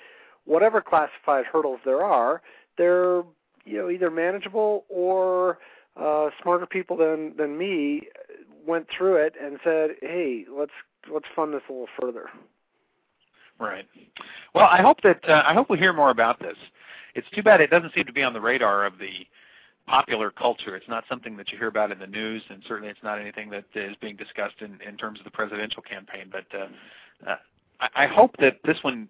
[0.45, 2.43] whatever classified hurdles there are,
[2.79, 3.23] they're
[3.65, 5.59] you know either manageable or
[6.01, 8.03] uh, smarter people than than me
[8.67, 10.73] went through it and said, "Hey, let's
[11.13, 12.31] let's fund this a little further."
[13.59, 13.87] Right.
[14.55, 16.57] Well, I hope that uh, I hope we hear more about this.
[17.15, 19.27] It's too bad it doesn't seem to be on the radar of the
[19.89, 20.77] popular culture.
[20.77, 23.51] It's not something that you hear about in the news, and certainly it's not anything
[23.51, 26.31] that is being discussed in, in terms of the presidential campaign.
[26.31, 27.37] But uh, uh,
[27.81, 29.09] I, I hope that this one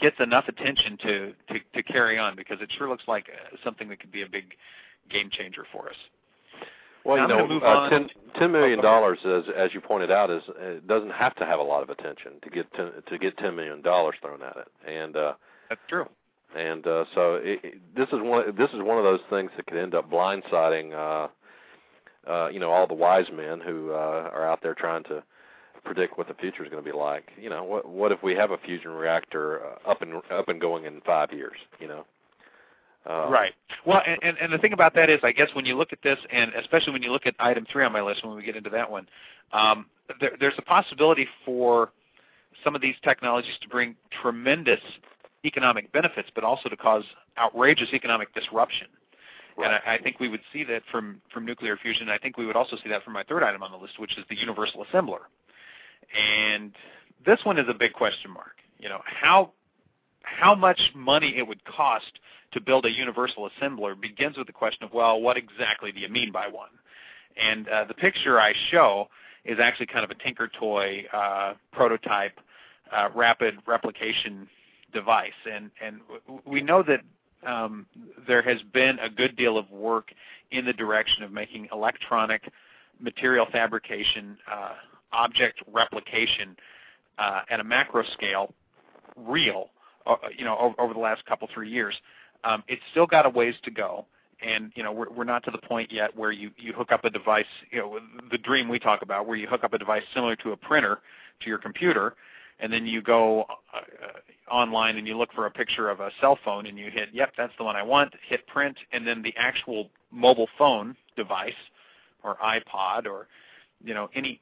[0.00, 3.88] gets enough attention to, to, to carry on because it sure looks like uh, something
[3.88, 4.54] that could be a big
[5.10, 5.96] game changer for us.
[7.04, 10.42] Well, Now you know, uh, ten, ten million dollars, as as you pointed out, is
[10.58, 13.54] it doesn't have to have a lot of attention to get ten, to get ten
[13.54, 15.34] million dollars thrown at it, and uh,
[15.68, 16.06] That's true.
[16.56, 19.66] and uh, so it, it, this is one this is one of those things that
[19.66, 24.44] could end up blindsiding, uh, uh, you know, all the wise men who uh, are
[24.44, 25.22] out there trying to
[25.86, 27.30] predict what the future is going to be like.
[27.40, 30.60] You know, what what if we have a fusion reactor uh, up and up and
[30.60, 31.56] going in five years?
[31.80, 32.04] You know.
[33.08, 33.54] Uh, Right.
[33.86, 36.02] Well, and, and, and the thing about that is, I guess when you look at
[36.02, 38.56] this, and especially when you look at item three on my list, when we get
[38.56, 39.06] into that one,
[39.52, 39.86] um,
[40.20, 41.92] there, there's a possibility for
[42.64, 44.80] some of these technologies to bring tremendous
[45.44, 47.04] economic benefits, but also to cause
[47.38, 48.88] outrageous economic disruption.
[49.56, 49.80] And Right.
[49.86, 52.08] I, I think we would see that from, from nuclear fusion.
[52.08, 54.18] I think we would also see that from my third item on the list, which
[54.18, 55.20] is the universal assembler.
[56.14, 56.72] And
[57.24, 58.56] this one is a big question mark.
[58.78, 59.52] You know, how
[60.22, 62.18] how much money it would cost
[62.52, 66.08] to build a universal assembler begins with the question of, well, what exactly do you
[66.08, 66.70] mean by one?
[67.36, 69.08] And uh, the picture I show
[69.44, 72.38] is actually kind of a Tinker Toy uh, prototype
[72.92, 74.48] uh, rapid replication
[74.92, 75.32] device.
[75.50, 76.00] And, and
[76.44, 77.00] we know that
[77.46, 77.86] um,
[78.26, 80.12] there has been a good deal of work
[80.50, 82.50] in the direction of making electronic
[83.00, 84.74] material fabrication, uh,
[85.16, 86.56] object replication
[87.18, 88.52] uh, at a macro scale
[89.16, 89.70] real,
[90.06, 91.94] uh, you know, over, over the last couple three years.
[92.44, 94.06] Um, it's still got a ways to go,
[94.46, 97.04] and you know, we're, we're not to the point yet where you you hook up
[97.04, 97.98] a device, you know,
[98.30, 101.00] the dream we talk about, where you hook up a device similar to a printer
[101.40, 102.14] to your computer,
[102.60, 106.10] and then you go uh, uh, online and you look for a picture of a
[106.20, 109.22] cell phone and you hit, yep, that's the one I want, hit print, and then
[109.22, 111.52] the actual mobile phone device
[112.22, 113.26] or iPod or
[113.84, 114.40] you know any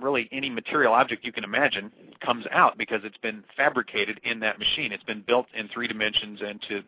[0.00, 1.90] really any material object you can imagine
[2.24, 4.92] comes out because it's been fabricated in that machine.
[4.92, 6.82] It's been built in three dimensions and to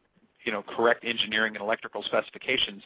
[0.45, 2.83] you know correct engineering and electrical specifications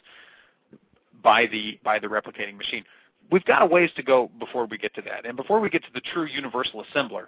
[1.23, 2.83] by the by the replicating machine.
[3.31, 5.83] We've got a ways to go before we get to that, and before we get
[5.83, 7.27] to the true universal assembler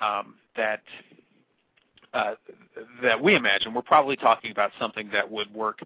[0.00, 0.82] um, that
[2.14, 2.34] uh,
[3.02, 5.80] that we imagine, we're probably talking about something that would work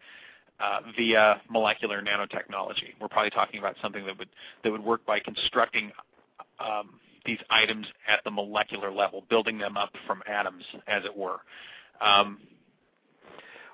[0.60, 2.94] uh, via molecular nanotechnology.
[3.00, 4.28] We're probably talking about something that would
[4.62, 5.90] that would work by constructing
[6.62, 11.38] um, these items at the molecular level, building them up from atoms, as it were.
[12.01, 12.38] Um,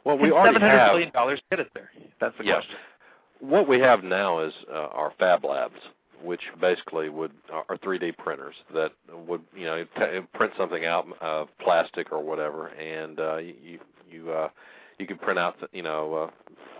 [0.04, 1.90] Well, we already seven hundred have billion dollars get us there?
[2.20, 2.54] That's the Yeah.
[2.54, 2.76] question.
[3.40, 5.78] what we have now is uh, our fab labs,
[6.22, 8.92] which basically would are 3D printers that
[9.26, 9.84] would you know
[10.34, 13.78] print something out of plastic or whatever, and uh, you
[14.10, 14.48] you uh,
[14.98, 16.30] you could print out you know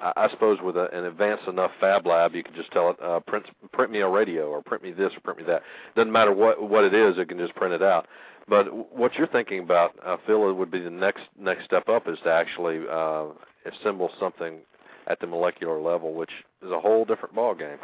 [0.03, 2.91] uh, I, I suppose with a, an advanced enough fab lab you could just tell
[2.91, 5.63] it uh, print print me a radio or print me this or print me that.
[5.97, 8.07] Doesn't matter what what it is, it can just print it out.
[8.49, 12.19] But what you're thinking about, uh, Phil, would be the next next step up is
[12.25, 13.27] to actually uh,
[13.67, 14.61] assemble something
[15.07, 16.31] at the molecular level, which
[16.65, 17.79] is a whole different ball game.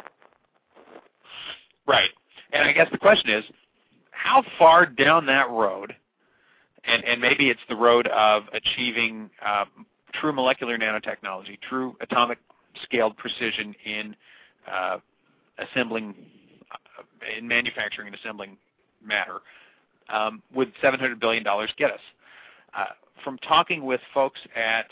[1.87, 2.09] Right.
[2.51, 3.43] And I guess the question is,
[4.11, 5.95] how far down that road,
[6.85, 9.65] and, and maybe it's the road of achieving uh,
[10.19, 12.39] true molecular nanotechnology, true atomic
[12.83, 14.15] scaled precision in
[14.71, 14.97] uh,
[15.57, 16.15] assembling,
[16.71, 18.57] uh, in manufacturing and assembling
[19.03, 19.39] matter,
[20.09, 21.43] um, would $700 billion
[21.77, 21.99] get us?
[22.77, 22.85] Uh,
[23.23, 24.87] from talking with folks at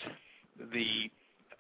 [0.73, 1.09] the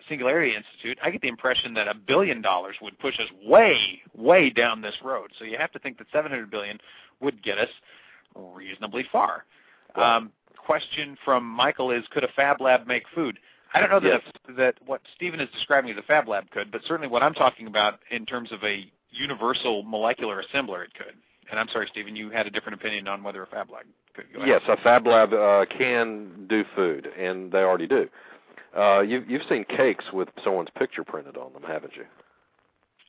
[0.09, 4.49] Singularity Institute, I get the impression that a billion dollars would push us way, way
[4.49, 5.31] down this road.
[5.37, 6.79] So you have to think that 700 billion
[7.21, 7.69] would get us
[8.35, 9.45] reasonably far.
[9.95, 13.39] Um, question from Michael is: Could a fab lab make food?
[13.73, 14.55] I don't know that Yes.
[14.57, 17.67] that what Stephen is describing as a fab lab could, but certainly what I'm talking
[17.67, 21.15] about in terms of a universal molecular assembler, it could.
[21.49, 24.25] And I'm sorry, Stephen, you had a different opinion on whether a fab lab could.
[24.33, 24.49] Go ahead.
[24.49, 28.07] Yes, a fab lab uh, can do food, and they already do.
[28.77, 32.05] Uh, you, you've seen cakes with someone's picture printed on them, haven't you?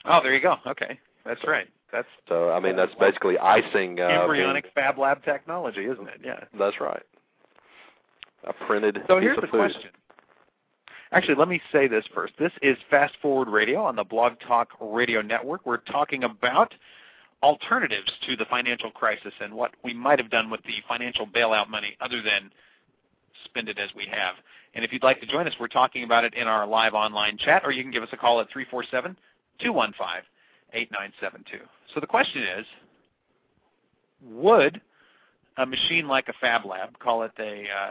[0.04, 0.56] Oh, there you go.
[0.66, 1.68] Okay, that's right.
[1.92, 4.00] That's So I mean, that's basically icing.
[4.00, 6.20] Uh, embryonic being- fab lab technology, isn't it?
[6.24, 6.40] Yeah.
[6.58, 7.02] That's right.
[8.46, 9.58] A printed So piece here's of the food.
[9.72, 9.90] question.
[11.14, 12.32] Actually, let me say this first.
[12.40, 15.64] This is Fast Forward Radio on the Blog Talk Radio Network.
[15.64, 16.74] We're talking about
[17.40, 21.68] alternatives to the financial crisis and what we might have done with the financial bailout
[21.68, 22.50] money other than
[23.44, 24.34] spend it as we have.
[24.74, 27.38] And if you'd like to join us, we're talking about it in our live online
[27.38, 29.16] chat, or you can give us a call at 347
[29.60, 30.06] 215
[30.72, 31.64] 8972.
[31.94, 32.66] So the question is,
[34.20, 34.80] would
[35.58, 37.90] a machine like a fab lab, call it a, uh,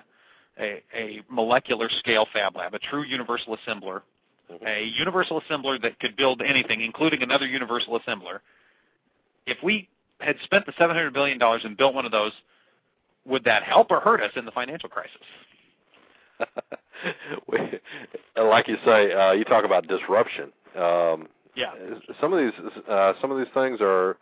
[0.60, 4.02] a, a molecular scale fab lab, a true universal assembler,
[4.52, 4.66] mm-hmm.
[4.66, 8.40] a universal assembler that could build anything, including another universal assembler,
[9.46, 9.90] if we
[10.20, 12.32] had spent the $700 billion and built one of those,
[13.26, 15.14] would that help or hurt us in the financial crisis?
[18.38, 20.52] like you say, uh, you talk about disruption.
[20.76, 21.74] Um, yeah.
[22.20, 22.54] Some of these,
[22.90, 24.18] uh, some of these things are,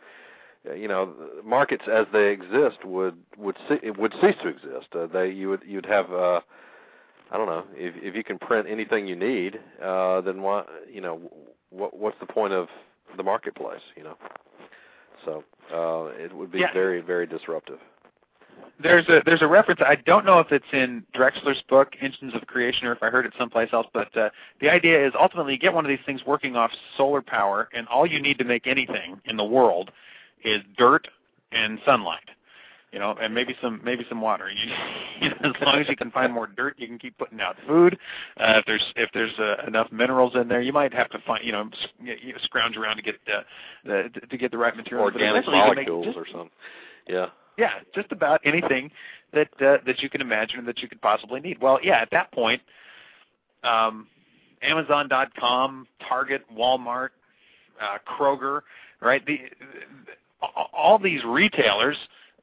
[0.76, 4.88] you know, markets as they exist would would ce- would cease to exist.
[4.94, 6.12] Uh, they you would you'd have.
[6.12, 6.42] Uh,
[7.32, 11.02] I don't know if if you can print anything you need, uh, then what you
[11.02, 11.20] know
[11.70, 12.68] what what's the point of
[13.18, 13.82] the marketplace?
[13.96, 14.18] You know,
[15.26, 15.44] so
[15.74, 16.74] uh, it would be yeah.
[16.74, 17.80] very very disruptive
[18.82, 19.82] there's a there's a reference.
[19.86, 23.26] I don't know if it's in Drexler's book Engines of Creation or if I heard
[23.26, 23.88] it someplace else.
[23.94, 27.22] But uh, the idea is ultimately you get one of these things working off solar
[27.22, 29.92] power, and all you need to make anything in the world
[30.44, 31.08] is dirt
[31.52, 32.20] and sunlight.
[32.92, 34.50] You know, and maybe some maybe some water.
[35.22, 37.40] You, you know, as long as you can find more dirt, you can keep putting
[37.40, 37.98] out food.
[38.38, 41.46] Uh, if there's if there's uh, enough minerals in there, you might have to find
[41.46, 43.42] you know sc- you know, scrounge around to get uh,
[43.86, 45.06] the to get the right material.
[45.06, 46.50] Organic molecules just, or something.
[47.08, 47.28] Yeah.
[47.58, 48.90] Yeah, just about anything
[49.34, 51.62] that uh, that you can imagine that you could possibly need.
[51.62, 52.62] Well, yeah, at that point,
[53.64, 54.08] um,
[54.62, 57.10] Amazon.com, Target, Walmart,
[57.82, 58.62] uh, Kroger,
[59.02, 59.26] right?
[59.26, 60.12] The, the
[60.74, 61.98] all these retailers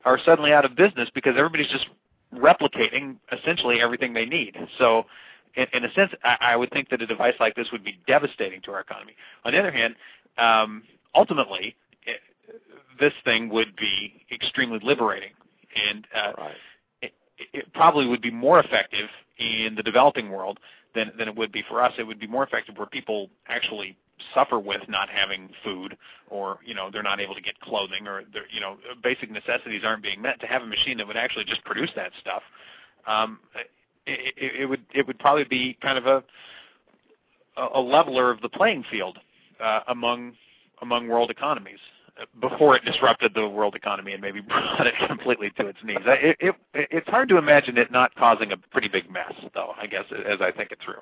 [0.04, 1.86] are suddenly out of business because everybody's just
[2.34, 4.56] replicating essentially everything they need.
[4.78, 5.04] So,
[5.54, 7.98] in, in a sense, I, I would think that a device like this would be
[8.06, 9.14] devastating to our economy.
[9.44, 9.94] On the other hand,
[10.36, 10.84] um,
[11.14, 11.74] ultimately,
[13.00, 15.30] this thing would be extremely liberating,
[15.90, 16.54] and uh, right.
[17.02, 17.12] it,
[17.52, 19.08] it probably would be more effective
[19.38, 20.58] in the developing world
[20.94, 21.92] than than it would be for us.
[21.98, 23.96] It would be more effective where people actually
[24.34, 25.96] suffer with not having food
[26.28, 30.02] or you know they're not able to get clothing or you know basic necessities aren't
[30.02, 32.42] being met to have a machine that would actually just produce that stuff
[33.06, 33.38] um
[34.06, 36.22] it, it, it would it would probably be kind of a
[37.74, 39.18] a leveler of the playing field
[39.60, 40.32] uh, among
[40.80, 41.80] among world economies
[42.40, 45.98] before it disrupted the world economy and maybe brought it completely to its knees.
[46.04, 49.72] It, it, it's hard to imagine it not causing a pretty big mess, though.
[49.80, 51.00] I guess as I think it through.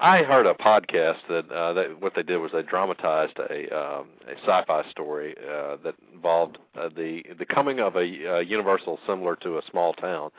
[0.00, 4.08] I heard a podcast that uh, that what they did was they dramatized a um,
[4.26, 9.38] a sci-fi story uh, that involved uh, the the coming of a uh, universal assembler
[9.40, 10.30] to a small town,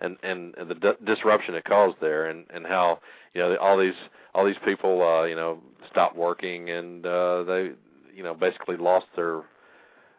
[0.00, 3.00] and and, the d- disruption it caused there, and and how
[3.34, 3.94] you know all these
[4.34, 5.58] all these people uh, you know
[5.90, 7.70] stopped working and uh, they
[8.14, 9.42] you know basically lost their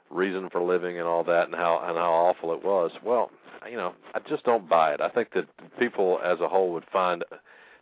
[0.10, 2.92] reason for living and all that and how and how awful it was.
[3.04, 3.32] Well,
[3.70, 5.02] you know, I just don't buy it.
[5.02, 5.48] I think that
[5.80, 7.24] people as a whole would find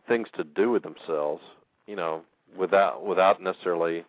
[0.07, 1.41] things to do with themselves,
[1.87, 2.21] you know,
[2.57, 4.03] without without necessarily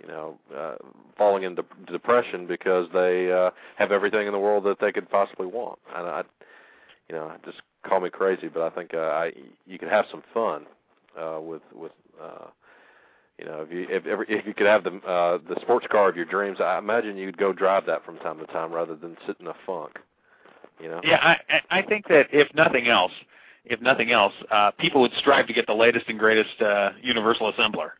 [0.00, 0.76] you know, uh,
[1.16, 5.46] falling into depression because they uh, have everything in the world that they could possibly
[5.46, 5.78] want.
[5.94, 6.22] And I,
[7.08, 9.32] you know, just call me crazy, but I think uh, I
[9.66, 10.66] you could have some fun
[11.18, 11.92] uh, with with
[12.22, 12.46] uh,
[13.38, 16.08] you know, if you if ever if you could have the uh, the sports car
[16.08, 19.16] of your dreams, I imagine you'd go drive that from time to time rather than
[19.26, 19.98] sit in a funk.
[20.80, 21.00] You know.
[21.02, 21.18] Yeah,
[21.50, 23.12] I I think that if nothing else,
[23.64, 27.52] if nothing else, uh, people would strive to get the latest and greatest uh, universal
[27.52, 27.90] assembler.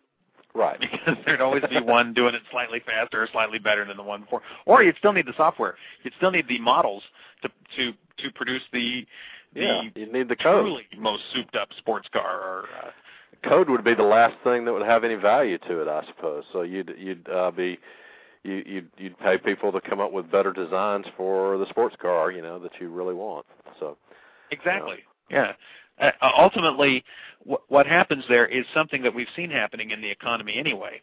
[0.55, 0.81] Right.
[0.81, 4.23] Because there'd always be one doing it slightly faster or slightly better than the one
[4.23, 4.43] before.
[4.67, 5.77] Or you'd still need the software.
[6.03, 7.03] You'd still need the models
[7.43, 7.93] to to
[8.23, 9.07] to produce the
[9.55, 10.65] the yeah, you need the code.
[10.65, 12.91] truly most souped up sports car or uh,
[13.49, 16.45] code would be the last thing that would have any value to it, I suppose.
[16.53, 17.79] So you'd you'd uh, be
[18.43, 22.31] you you'd you'd pay people to come up with better designs for the sports car,
[22.31, 23.47] you know, that you really want.
[23.79, 23.97] So
[24.51, 24.99] exactly.
[25.31, 25.53] Yeah.
[26.01, 27.05] Uh, ultimately,
[27.41, 31.01] w- what happens there is something that we've seen happening in the economy anyway,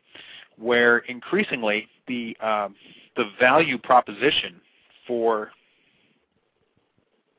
[0.58, 2.76] where increasingly the um,
[3.18, 4.60] the value proposition
[5.08, 5.52] for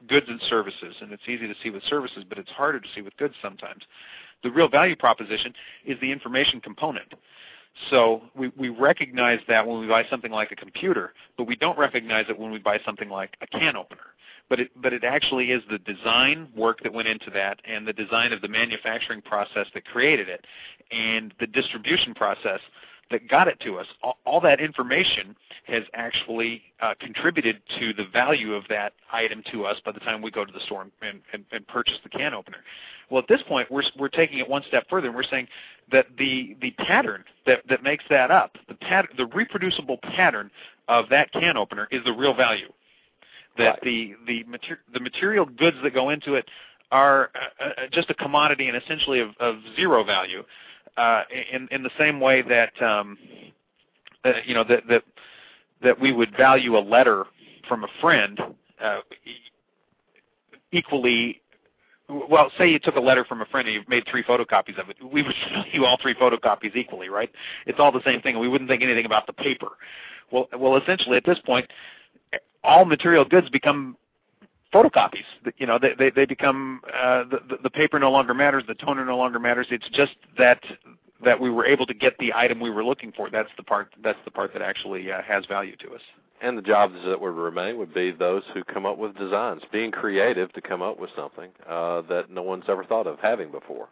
[0.09, 3.01] goods and services, and it's easy to see with services, but it's harder to see
[3.01, 3.82] with goods sometimes
[4.43, 5.53] the real value proposition
[5.84, 7.14] is the information component.
[7.91, 11.78] So we, we recognize that when we buy something like a computer, but we don't
[11.78, 14.01] recognize it when we buy something like a can opener.
[14.49, 17.92] But it, but it actually is the design work that went into that and the
[17.92, 20.44] design of the manufacturing process that created it
[20.92, 22.61] and the distribution process
[23.11, 23.86] that got it to us.
[24.03, 25.36] All, all that information
[25.66, 30.22] has actually uh, contributed to the value of that item to us by the time
[30.22, 32.59] we go to the store and, and, and purchase the can opener.
[33.11, 35.47] Well, at this point, we're, we're taking it one step further, and we're saying
[35.92, 40.51] that the, the pattern that, that makes that up, the, pat, the reproducible pattern
[40.88, 42.72] of that can opener is the real value.
[43.59, 43.81] That right.
[43.83, 46.47] the, the, mater- the material goods that go into it
[46.93, 50.45] are uh, uh, just a commodity and essentially of, of zero value,
[50.97, 53.19] uh, in, in the same way that um,
[54.25, 55.03] uh, you know that that
[55.83, 57.25] that we would value a letter
[57.69, 58.41] from a friend
[58.81, 59.01] uh,
[60.73, 61.41] equally
[62.09, 64.89] well, say you took a letter from a friend and you made three photocopies of
[64.89, 64.97] it.
[65.03, 67.31] We would value all three photocopies equally, right?
[67.67, 69.69] It's all the same thing, and we wouldn't think anything about the paper.
[70.31, 71.69] Well, well, essentially at this point,
[72.64, 73.97] all material goods become
[74.72, 75.24] photocopies.
[75.59, 79.05] You know, they they, they become uh, the the paper no longer matters, the toner
[79.05, 79.68] no longer matters.
[79.70, 80.61] It's just that
[81.24, 83.30] that we were able to get the item we were looking for.
[83.30, 83.95] That's the part.
[84.03, 86.03] That's the part that actually uh, has value to us.
[86.43, 89.91] And the jobs that would remain would be those who come up with designs, being
[89.91, 93.89] creative to come up with something uh, that no one's ever thought of having before.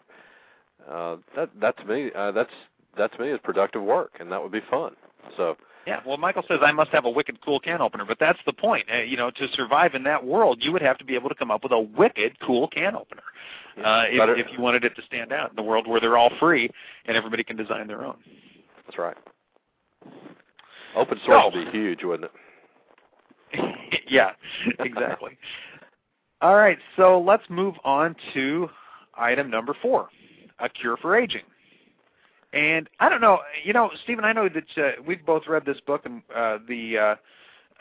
[0.90, 2.52] Uh, that that to me, uh, that's
[2.98, 4.94] that to me is productive work, and that would be fun.
[5.36, 5.56] So
[5.86, 8.52] yeah, well, Michael says I must have a wicked cool can opener, but that's the
[8.52, 8.86] point.
[8.92, 11.34] Uh, you know, to survive in that world, you would have to be able to
[11.34, 13.22] come up with a wicked cool can opener
[13.78, 16.30] uh, if, if you wanted it to stand out in the world where they're all
[16.40, 16.70] free
[17.06, 18.16] and everybody can design their own.
[18.86, 19.16] That's right.
[20.96, 22.30] Open source would be huge, wouldn't
[23.52, 24.02] it?
[24.08, 24.30] yeah,
[24.80, 25.36] exactly.
[26.40, 28.68] all right, so let's move on to
[29.16, 30.08] item number four,
[30.58, 31.42] a cure for aging.
[32.54, 35.80] And I don't know, you know, Stephen, I know that uh, we've both read this
[35.80, 37.16] book and uh, the uh,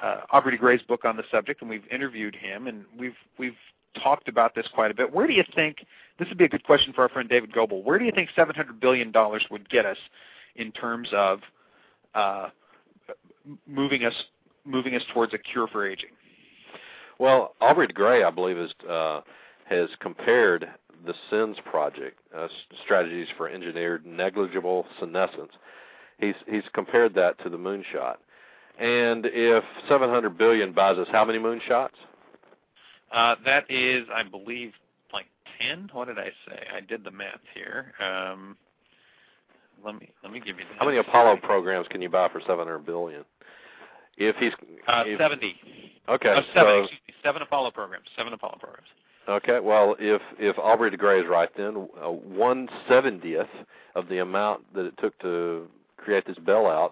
[0.03, 3.55] uh, Aubrey de Grey's book on the subject, and we've interviewed him, and we've we've
[4.01, 5.13] talked about this quite a bit.
[5.13, 5.85] Where do you think
[6.17, 7.83] this would be a good question for our friend David Gobel?
[7.83, 9.97] Where do you think seven hundred billion dollars would get us
[10.55, 11.41] in terms of
[12.15, 12.49] uh,
[13.67, 14.15] moving us
[14.65, 16.09] moving us towards a cure for aging?
[17.19, 19.21] Well, Aubrey de Grey, I believe, is uh,
[19.73, 20.69] has compared
[21.05, 22.47] the SENS project, uh,
[22.83, 25.51] strategies for engineered negligible senescence.
[26.19, 28.15] He's he's compared that to the moonshot.
[28.79, 31.89] And if 700 billion buys us how many moonshots?
[33.11, 34.73] Uh, that is, I believe,
[35.11, 35.27] like
[35.61, 35.89] 10.
[35.93, 36.63] What did I say?
[36.75, 37.93] I did the math here.
[37.99, 38.57] Um,
[39.85, 40.65] let me let me give you.
[40.65, 43.25] The how many Apollo programs can you buy for 700 billion?
[44.17, 44.53] If he's
[44.87, 45.55] uh, if, 70.
[46.09, 48.05] Okay, oh, seven, so, seven Apollo programs.
[48.17, 48.87] Seven Apollo programs.
[49.27, 53.47] Okay, well, if if Aubrey de Grey is right, then uh, one seventieth
[53.95, 55.67] of the amount that it took to
[55.97, 56.91] create this bailout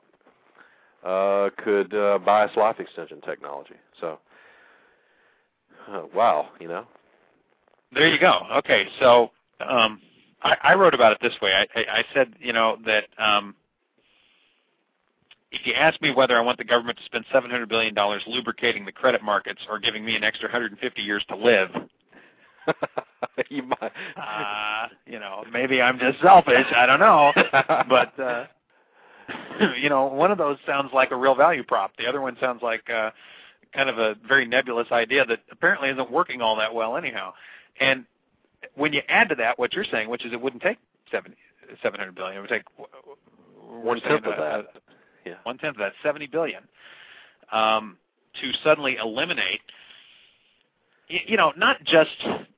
[1.03, 3.75] uh, could uh, buy us life extension technology.
[3.99, 4.19] So,
[5.91, 6.85] uh, wow, you know.
[7.93, 8.43] There you go.
[8.57, 9.99] Okay, so um,
[10.43, 11.51] I, I wrote about it this way.
[11.51, 13.55] I, I, I said, you know, that um,
[15.51, 17.93] if you ask me whether I want the government to spend $700 billion
[18.27, 21.69] lubricating the credit markets or giving me an extra 150 years to live,
[23.49, 23.91] you might.
[24.15, 26.65] Uh, you know, maybe I'm just selfish.
[26.75, 27.31] I don't know,
[27.89, 28.45] but uh,
[29.81, 31.91] you know, one of those sounds like a real value prop.
[31.97, 33.11] The other one sounds like uh,
[33.73, 37.33] kind of a very nebulous idea that apparently isn't working all that well anyhow.
[37.79, 38.05] And
[38.75, 40.77] when you add to that what you're saying, which is it wouldn't take
[41.11, 41.35] seven
[41.81, 42.63] seven hundred billion, it would take
[43.57, 44.67] one tenth of that.
[45.25, 45.35] Yeah.
[45.43, 46.63] One tenth of that, seventy billion,
[47.51, 47.97] um,
[48.41, 49.61] to suddenly eliminate
[51.27, 52.09] you know, not just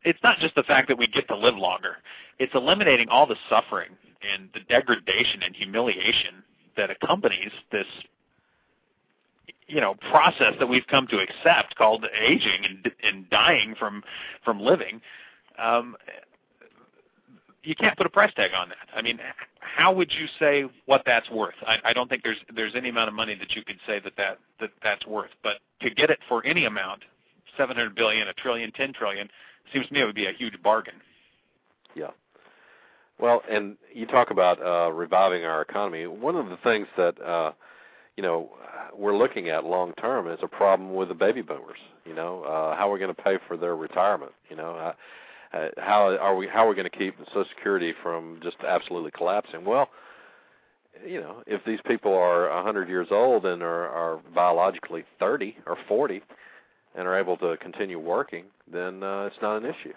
[0.04, 1.98] it's not just the fact that we get to live longer.
[2.40, 3.90] It's eliminating all the suffering
[4.34, 6.44] and the degradation and humiliation
[6.78, 7.86] that accompanies this
[9.68, 14.04] you know process that we've come to accept called aging and and dying from
[14.44, 15.02] from living.
[15.58, 15.96] Um
[17.66, 18.96] you can't put a price tag on that.
[18.96, 19.20] I mean
[19.60, 21.56] how would you say what that's worth?
[21.66, 24.14] I i don't think there's there's any amount of money that you could say that
[24.18, 25.32] that that that's worth.
[25.44, 27.04] But to get it for any amount
[27.58, 29.30] 700 billion, a trillion, 10 trillion,
[29.72, 30.96] seems to me it would be a huge bargain.
[31.96, 32.12] Yeah.
[33.20, 36.08] Well, and you talk about uh, reviving our economy.
[36.08, 37.52] One of the things that uh,
[38.18, 38.50] you know
[38.96, 41.78] we're looking at long term is a problem with the baby boomers.
[42.06, 44.32] You know, uh, how are we're going to pay for their retirement.
[44.50, 44.94] You know, uh,
[45.56, 49.12] uh, how are we how are we going to keep Social Security from just absolutely
[49.12, 49.64] collapsing?
[49.64, 49.90] Well,
[51.06, 55.58] you know, if these people are a 100 years old and are, are biologically 30
[55.66, 56.22] or 40,
[56.96, 59.94] and are able to continue working, then uh, it's not an issue.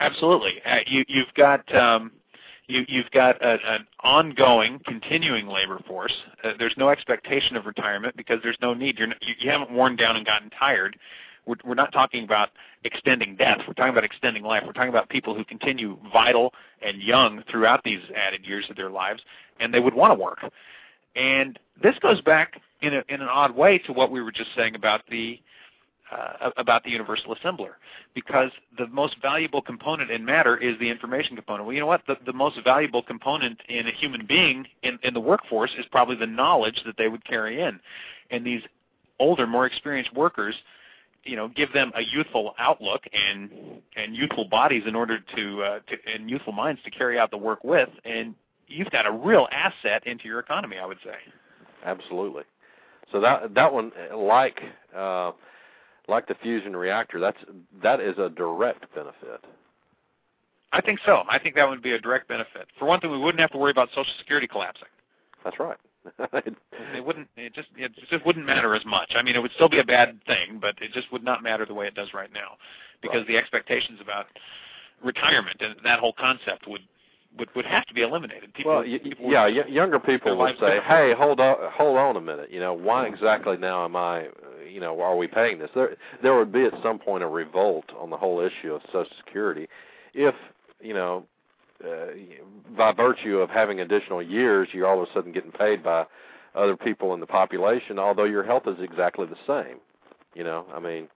[0.00, 0.60] Absolutely.
[0.64, 2.12] Uh, you, you've got um,
[2.68, 6.12] you, you've got a, an ongoing, continuing labor force.
[6.42, 8.98] Uh, there's no expectation of retirement because there's no need.
[8.98, 10.98] You're, you, you haven't worn down and gotten tired.
[11.46, 12.50] We're, we're not talking about
[12.84, 13.58] extending death.
[13.66, 14.64] We're talking about extending life.
[14.66, 18.90] We're talking about people who continue vital and young throughout these added years of their
[18.90, 19.22] lives,
[19.60, 20.40] and they would want to work.
[21.14, 24.50] And this goes back in, a, in an odd way to what we were just
[24.56, 25.40] saying about the
[26.10, 27.72] uh, about the universal assembler
[28.14, 31.66] because the most valuable component in matter is the information component.
[31.66, 32.02] Well, you know what?
[32.06, 36.16] The, the most valuable component in a human being in, in the workforce is probably
[36.16, 37.80] the knowledge that they would carry in.
[38.30, 38.62] And these
[39.18, 40.54] older, more experienced workers,
[41.24, 43.50] you know, give them a youthful outlook and
[43.96, 47.36] and youthful bodies in order to, uh, to and youthful minds to carry out the
[47.36, 47.88] work with.
[48.04, 48.34] And
[48.68, 51.16] you've got a real asset into your economy, I would say.
[51.84, 52.44] absolutely.
[53.12, 54.60] So that that one, like
[54.96, 55.32] uh,
[56.08, 57.38] like the fusion reactor, that's
[57.82, 59.44] that is a direct benefit.
[60.72, 61.22] I think so.
[61.28, 62.66] I think that would be a direct benefit.
[62.78, 64.88] For one thing, we wouldn't have to worry about Social Security collapsing.
[65.44, 65.78] That's right.
[66.32, 67.28] it wouldn't.
[67.36, 67.68] It just.
[67.76, 69.12] It just wouldn't matter as much.
[69.16, 71.64] I mean, it would still be a bad thing, but it just would not matter
[71.66, 72.56] the way it does right now,
[73.02, 73.28] because right.
[73.28, 74.26] the expectations about
[75.04, 76.82] retirement and that whole concept would
[77.38, 78.52] would would have to be eliminated.
[78.54, 82.16] People, well, y- people yeah, y- younger people will say, "Hey, hold on, hold on
[82.16, 82.50] a minute.
[82.50, 84.28] You know, why exactly now am I?
[84.68, 87.86] You know, are we paying this?" There, there would be at some point a revolt
[87.98, 89.68] on the whole issue of Social Security,
[90.14, 90.34] if
[90.80, 91.24] you know,
[91.84, 92.06] uh,
[92.76, 96.06] by virtue of having additional years, you're all of a sudden getting paid by
[96.54, 99.78] other people in the population, although your health is exactly the same.
[100.34, 101.08] You know, I mean,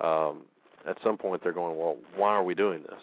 [0.00, 0.42] um,
[0.86, 3.00] at some point they're going, well, why are we doing this?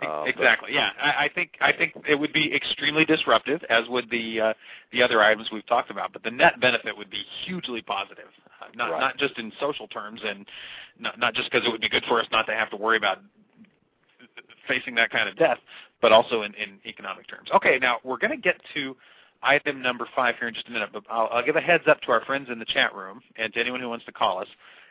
[0.00, 0.70] Uh, exactly.
[0.72, 4.54] Yeah, I, I think I think it would be extremely disruptive, as would the uh,
[4.92, 6.12] the other items we've talked about.
[6.12, 8.28] But the net benefit would be hugely positive,
[8.60, 9.00] uh, not right.
[9.00, 10.46] not just in social terms, and
[10.98, 12.96] not not just because it would be good for us not to have to worry
[12.96, 13.18] about
[14.68, 15.58] facing that kind of death,
[16.00, 17.48] but also in, in economic terms.
[17.54, 18.94] Okay, now we're going to get to
[19.42, 22.00] item number five here in just a minute, but I'll, I'll give a heads up
[22.02, 24.48] to our friends in the chat room and to anyone who wants to call us.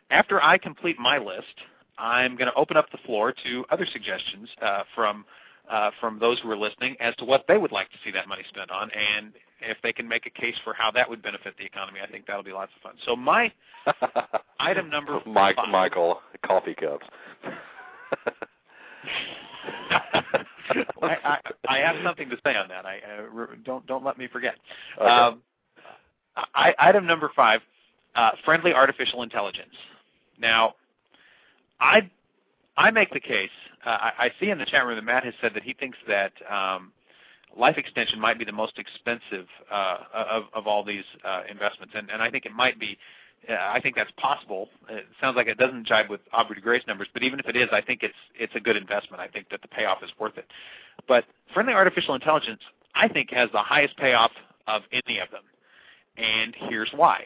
[0.09, 1.45] After I complete my list,
[1.97, 5.25] I'm going to open up the floor to other suggestions uh, from
[5.69, 8.25] uh, from those who are listening as to what they would like to see that
[8.27, 11.55] money spent on, and if they can make a case for how that would benefit
[11.57, 12.93] the economy, I think that'll be lots of fun.
[13.05, 13.51] So my
[14.59, 15.69] item number Mike, five.
[15.69, 17.05] Michael, coffee cups.
[21.01, 22.85] I, I, I have something to say on that.
[22.85, 24.55] I uh, don't don't let me forget.
[24.97, 25.09] Okay.
[25.09, 25.41] Um,
[26.53, 27.61] I, item number five:
[28.15, 29.73] uh, friendly artificial intelligence.
[30.39, 30.75] Now,
[31.79, 32.09] I
[32.77, 33.49] I make the case.
[33.85, 35.97] Uh, I, I see in the chat room that Matt has said that he thinks
[36.07, 36.91] that um,
[37.57, 42.09] life extension might be the most expensive uh, of, of all these uh, investments, and,
[42.09, 42.97] and I think it might be.
[43.49, 44.67] Uh, I think that's possible.
[44.89, 47.55] It sounds like it doesn't jibe with Aubrey de Grey's numbers, but even if it
[47.55, 49.21] is, I think it's it's a good investment.
[49.21, 50.45] I think that the payoff is worth it.
[51.07, 52.61] But friendly artificial intelligence,
[52.95, 54.31] I think, has the highest payoff
[54.67, 55.43] of any of them,
[56.17, 57.25] and here's why.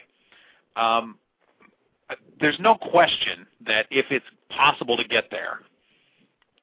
[0.76, 1.18] Um,
[2.40, 4.26] there's no question that if it's
[4.56, 5.60] possible to get there,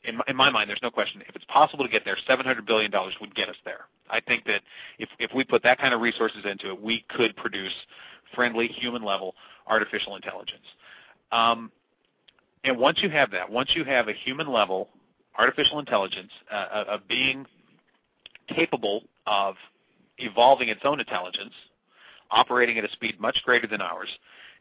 [0.03, 1.21] in my, in my mind, there's no question.
[1.27, 3.81] If it's possible to get there, $700 billion would get us there.
[4.09, 4.61] I think that
[4.97, 7.73] if, if we put that kind of resources into it, we could produce
[8.33, 9.35] friendly, human-level
[9.67, 10.63] artificial intelligence.
[11.31, 11.71] Um,
[12.63, 14.89] and once you have that, once you have a human-level
[15.37, 17.45] artificial intelligence, uh, a being
[18.53, 19.55] capable of
[20.17, 21.53] evolving its own intelligence,
[22.31, 24.09] operating at a speed much greater than ours,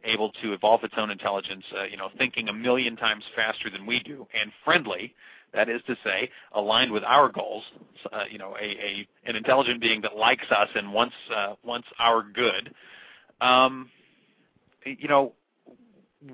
[0.05, 3.87] able to evolve its own intelligence, uh, you know, thinking a million times faster than
[3.87, 5.15] we do, and friendly.
[5.55, 7.65] That is to say, aligned with our goals.
[8.13, 11.89] Uh, you know, a, a an intelligent being that likes us and wants uh, wants
[11.99, 12.75] our good.
[13.41, 13.91] Um,
[14.85, 15.33] you know,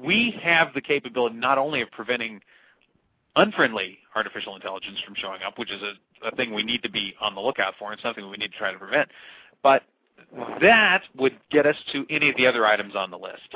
[0.02, 2.40] we have the capability not only of preventing
[3.36, 7.14] unfriendly artificial intelligence from showing up, which is a, a thing we need to be
[7.20, 9.08] on the lookout for and something we need to try to prevent,
[9.62, 9.82] but
[10.60, 13.54] that would get us to any of the other items on the list.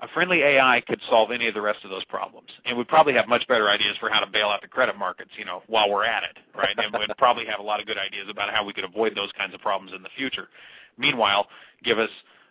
[0.00, 3.14] A friendly AI could solve any of the rest of those problems, and would probably
[3.14, 5.90] have much better ideas for how to bail out the credit markets, you know, while
[5.90, 6.76] we're at it, right?
[6.76, 9.32] and would probably have a lot of good ideas about how we could avoid those
[9.38, 10.48] kinds of problems in the future.
[10.98, 11.46] Meanwhile,
[11.82, 12.10] give us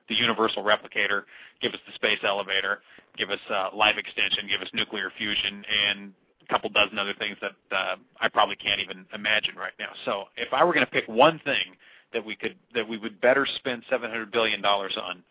[0.09, 1.23] the universal replicator,
[1.61, 2.79] give us the space elevator,
[3.15, 6.13] give us uh, life extension, give us nuclear fusion, and
[6.47, 9.89] a couple dozen other things that uh, I probably can't even imagine right now.
[10.05, 11.75] So if I were going to pick one thing
[12.15, 15.21] that we could that we would better spend 700 billion dollars on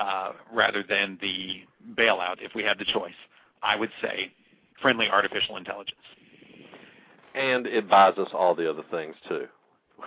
[0.00, 1.60] uh, rather than the
[1.94, 3.14] bailout if we had the choice.
[3.62, 4.32] I would say
[4.82, 6.00] friendly artificial intelligence.
[7.34, 9.46] And it buys us all the other things too.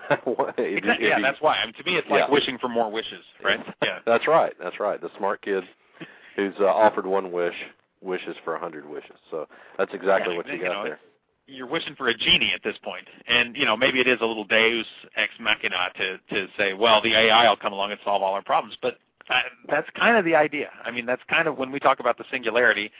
[0.57, 1.07] exactly.
[1.07, 1.57] Yeah, that's why.
[1.57, 2.31] I mean, to me, it's like yeah.
[2.31, 3.59] wishing for more wishes, right?
[3.83, 3.99] Yeah.
[4.05, 4.53] that's right.
[4.61, 4.99] That's right.
[4.99, 5.63] The smart kid
[6.35, 7.55] who's uh, offered one wish
[8.01, 9.17] wishes for a hundred wishes.
[9.29, 9.47] So
[9.77, 10.99] that's exactly yeah, what you, you got know, there
[11.49, 14.25] you're wishing for a genie at this point, and you know maybe it is a
[14.25, 14.85] little Deus
[15.15, 18.41] ex machina to to say, well, the AI will come along and solve all our
[18.43, 18.97] problems, but
[19.29, 20.69] uh, that's kind of the idea.
[20.83, 22.91] I mean, that's kind of when we talk about the singularity,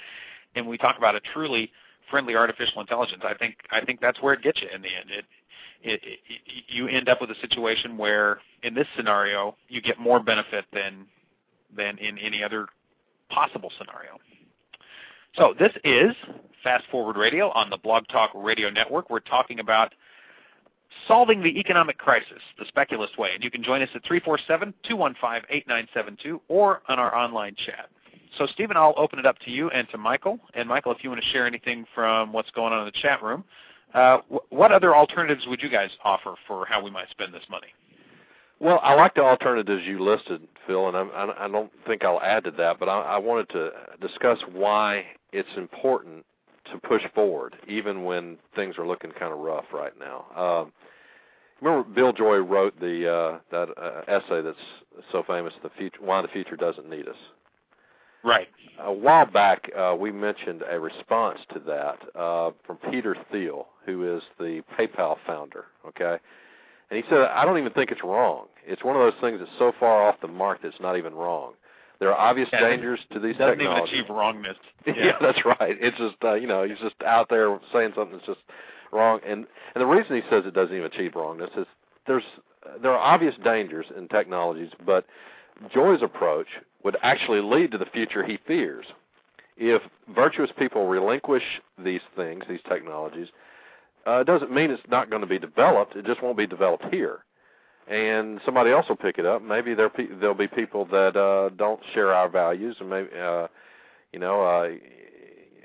[0.56, 1.72] and we talk about a truly
[2.10, 3.22] friendly artificial intelligence.
[3.24, 5.12] I think I think that's where it gets you in the end.
[5.12, 5.26] It,
[5.82, 6.20] it, it,
[6.68, 11.06] you end up with a situation where, in this scenario, you get more benefit than
[11.76, 12.68] than in any other
[13.30, 14.18] possible scenario.
[15.36, 16.12] So this is
[16.64, 19.12] Fast Forward Radio on the Blog Talk Radio Network.
[19.12, 19.94] We're talking about
[21.08, 23.30] solving the economic crisis the speculist way.
[23.36, 27.90] And you can join us at 347-215-8972 or on our online chat.
[28.38, 30.40] So Stephen, I'll open it up to you and to Michael.
[30.56, 33.22] And Michael, if you want to share anything from what's going on in the chat
[33.22, 33.44] room,
[33.94, 34.18] uh,
[34.50, 37.68] what other alternatives would you guys offer for how we might spend this money?
[38.60, 42.44] Well, I like the alternatives you listed, Phil, and I, I don't think I'll add
[42.44, 43.72] to that, but I, I wanted to
[44.02, 46.26] discuss why it's important
[46.72, 50.26] to push forward, even when things are looking kind of rough right now.
[50.36, 50.72] Um,
[51.62, 54.58] remember, Bill Joy wrote the uh, that uh, essay that's
[55.12, 57.16] so famous, "The Future: Why the Future Doesn't Need Us."
[58.24, 58.50] Right.
[58.82, 64.16] A while back, uh, we mentioned a response to that uh, from Peter Thiel, who
[64.16, 65.66] is the PayPal founder.
[65.88, 66.18] Okay,
[66.90, 68.48] and he said, I don't even think it's wrong.
[68.66, 71.14] It's one of those things that's so far off the mark that it's not even
[71.14, 71.54] wrong.
[72.00, 73.68] There are obvious yeah, dangers to these technologies.
[73.68, 74.58] doesn't even achieve wrongness.
[74.86, 74.94] Yeah.
[74.98, 75.12] Yeah.
[75.22, 75.76] that's right.
[75.80, 78.40] It's just uh, you know he's just out there saying something that's just
[78.92, 79.46] wrong, and
[79.76, 81.68] and the reason he says it doesn't even achieve wrongness is
[82.08, 82.24] there's
[82.82, 85.06] there are obvious dangers in technologies, but
[85.74, 86.48] Joy's approach
[86.84, 88.86] would actually lead to the future he fears.
[89.58, 89.82] If
[90.16, 91.44] virtuous people relinquish
[91.84, 93.28] these things, these technologies,
[94.08, 95.96] uh, it doesn't mean it's not going to be developed.
[95.96, 97.20] It just won't be developed here,
[97.90, 99.42] and somebody else will pick it up.
[99.42, 103.48] Maybe there pe- there'll be people that uh, don't share our values, and maybe uh,
[104.14, 104.70] you know uh,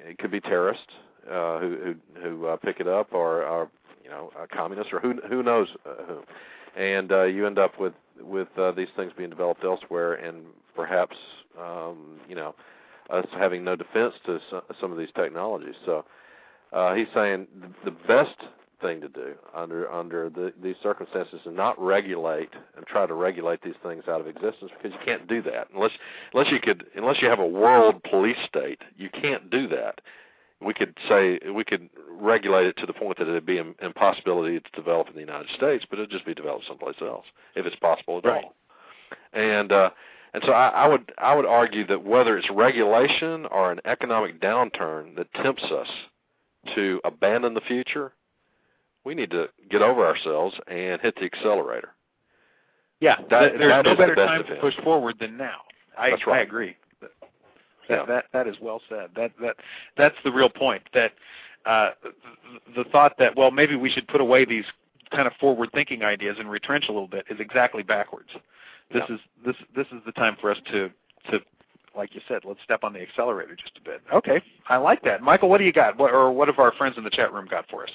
[0.09, 0.93] it could be terrorists
[1.31, 3.71] uh, who who who uh, pick it up, or, or
[4.03, 7.79] you know uh, communists, or who who knows uh, who, and uh, you end up
[7.79, 10.45] with with uh, these things being developed elsewhere, and
[10.75, 11.17] perhaps
[11.61, 12.55] um, you know
[13.11, 14.41] us having no defense to
[14.81, 15.75] some, of these technologies.
[15.85, 16.07] So
[16.73, 17.47] uh, he's saying
[17.85, 18.35] the best
[18.85, 23.63] thing to do under under the, these circumstances is not regulate and try to regulate
[23.63, 25.69] these things out of existence because you can't do that.
[25.75, 25.93] Unless
[26.33, 30.01] unless you could unless you have a world police state you can't do that.
[30.61, 34.61] We could say we could regulate it to the point that it'd be an impossibility
[34.61, 37.27] to develop in the United States but it'd just be developed someplace else
[37.57, 38.45] if it's possible at Right.
[38.45, 38.55] all.
[39.33, 39.91] And uh
[40.35, 44.41] and so I, I would I would argue that whether it's regulation or an economic
[44.41, 45.89] downturn that tempts us
[46.75, 48.13] to abandon the future,
[49.05, 51.91] we need to get over ourselves and hit the accelerator.
[53.01, 55.61] Yeah, That- there's that no is the better time to push forward than now.
[55.97, 56.39] I, That's right.
[56.41, 56.77] I agree.
[57.01, 57.11] That,
[57.89, 58.05] Yeah.
[58.07, 59.11] that that is well said.
[59.15, 59.57] That that
[59.97, 60.83] that's the real point.
[60.95, 61.13] That
[61.67, 64.65] uh, the, the thought that well maybe we should put away these
[65.11, 68.31] kind of forward-thinking ideas and retrench a little bit is exactly backwards.
[68.93, 69.17] This Yeah.
[69.17, 70.91] is this this is the time for us to
[71.31, 71.41] to
[71.95, 74.03] like you said, let's step on the accelerator just a bit.
[74.13, 75.23] Okay, I like that.
[75.23, 75.97] Michael, what do you got?
[75.97, 77.91] What, or what have our friends in the chat room got for us?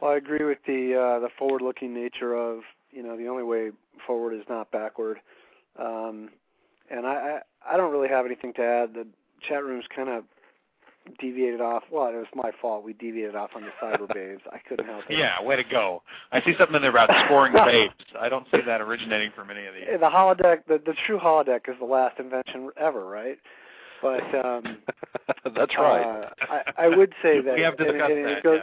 [0.00, 3.70] Well, I agree with the uh, the forward-looking nature of you know the only way
[4.06, 5.18] forward is not backward,
[5.78, 6.30] um,
[6.90, 8.94] and I, I I don't really have anything to add.
[8.94, 9.06] The
[9.48, 10.24] chat room's kind of
[11.20, 11.84] deviated off.
[11.90, 12.84] Well, it was my fault.
[12.84, 14.42] We deviated off on the cyber babes.
[14.52, 15.16] I couldn't help it.
[15.18, 16.02] Yeah, way to go.
[16.32, 17.94] I see something in there about scoring babes.
[18.20, 19.84] I don't see that originating from any of these.
[19.98, 23.38] The holodeck, the the true holodeck is the last invention ever, right?
[24.02, 24.78] But um,
[25.56, 26.02] That's right.
[26.02, 26.28] Uh,
[26.76, 28.60] I, I would say that We have and- discussed and that, It goes,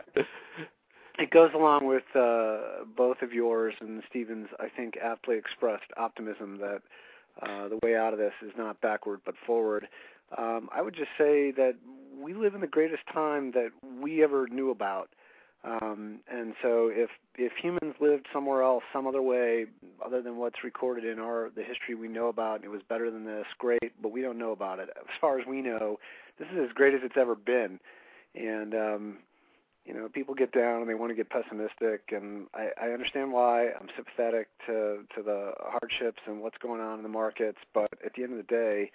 [1.20, 6.60] it goes along with uh, both of yours and Stephen's, I think, aptly expressed optimism
[6.60, 6.82] that
[7.42, 9.88] uh, the way out of this is not backward but forward.
[10.38, 11.76] Um, I would just say that
[12.20, 13.70] we live in the greatest time that
[14.02, 15.10] we ever knew about.
[15.64, 19.66] Um, and so, if if humans lived somewhere else, some other way,
[20.06, 23.10] other than what's recorded in our the history we know about, and it was better
[23.10, 23.94] than this, great.
[24.02, 24.90] But we don't know about it.
[24.98, 26.00] As far as we know,
[26.38, 27.80] this is as great as it's ever been.
[28.36, 29.18] And um,
[29.86, 33.32] you know, people get down and they want to get pessimistic, and I, I understand
[33.34, 33.68] why.
[33.68, 38.14] I'm sympathetic to to the hardships and what's going on in the markets, but at
[38.16, 38.92] the end of the day,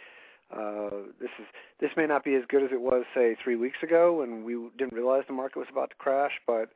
[0.51, 1.47] uh, this is
[1.80, 4.57] this may not be as good as it was, say, three weeks ago when we
[4.78, 6.70] didn't realize the market was about to crash, but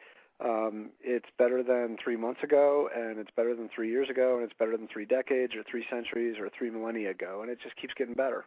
[0.44, 4.44] um, it's better than three months ago, and it's better than three years ago, and
[4.44, 7.76] it's better than three decades or three centuries or three millennia ago, and it just
[7.76, 8.44] keeps getting better.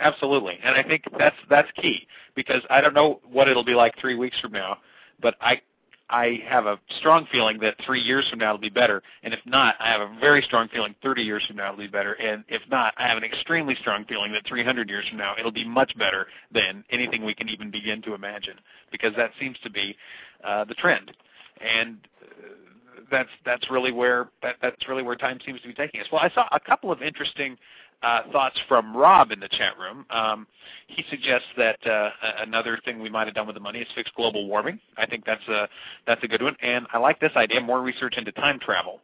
[0.00, 3.98] Absolutely, and I think that's that's key because I don't know what it'll be like
[4.00, 4.78] three weeks from now,
[5.20, 5.60] but I
[6.08, 9.40] I have a strong feeling that three years from now it'll be better, and if
[9.44, 12.44] not, I have a very strong feeling 30 years from now it'll be better, and
[12.48, 15.64] if not, I have an extremely strong feeling that 300 years from now it'll be
[15.66, 18.54] much better than anything we can even begin to imagine,
[18.90, 19.94] because that seems to be
[20.42, 21.12] uh, the trend,
[21.60, 26.00] and uh, that's that's really where that, that's really where time seems to be taking
[26.00, 26.06] us.
[26.10, 27.58] Well, I saw a couple of interesting
[28.02, 30.06] uh, thoughts from Rob in the chat room.
[30.10, 30.46] Um,
[30.86, 34.10] he suggests that uh, another thing we might have done with the money is fix
[34.16, 34.80] global warming.
[34.96, 35.68] I think that's a
[36.06, 39.00] that's a good one, and I like this idea: more research into time travel.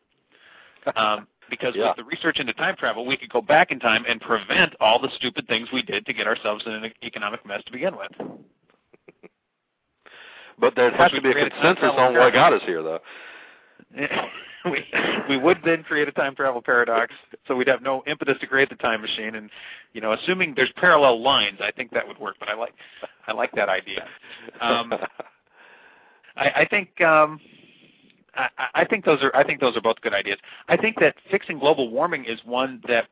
[0.96, 1.88] Um, because Yeah.
[1.88, 4.98] with the research into time travel, we could go back in time and prevent all
[4.98, 8.10] the stupid things we did to get ourselves in an economic mess to begin with.
[10.58, 12.82] But there has to be a create a time consensus on what got us here,
[12.82, 13.00] though.
[14.70, 14.84] we
[15.28, 17.14] we would then create a time travel paradox,
[17.46, 19.36] so we'd have no impetus to create the time machine.
[19.36, 19.50] And
[19.92, 22.36] you know, assuming there's parallel lines, I think that would work.
[22.38, 22.74] But I like
[23.26, 24.06] I like that idea.
[24.60, 24.92] Um,
[26.36, 27.40] I, I think um,
[28.34, 30.38] I, I think those are I think those are both good ideas.
[30.68, 33.08] I think that fixing global warming is one that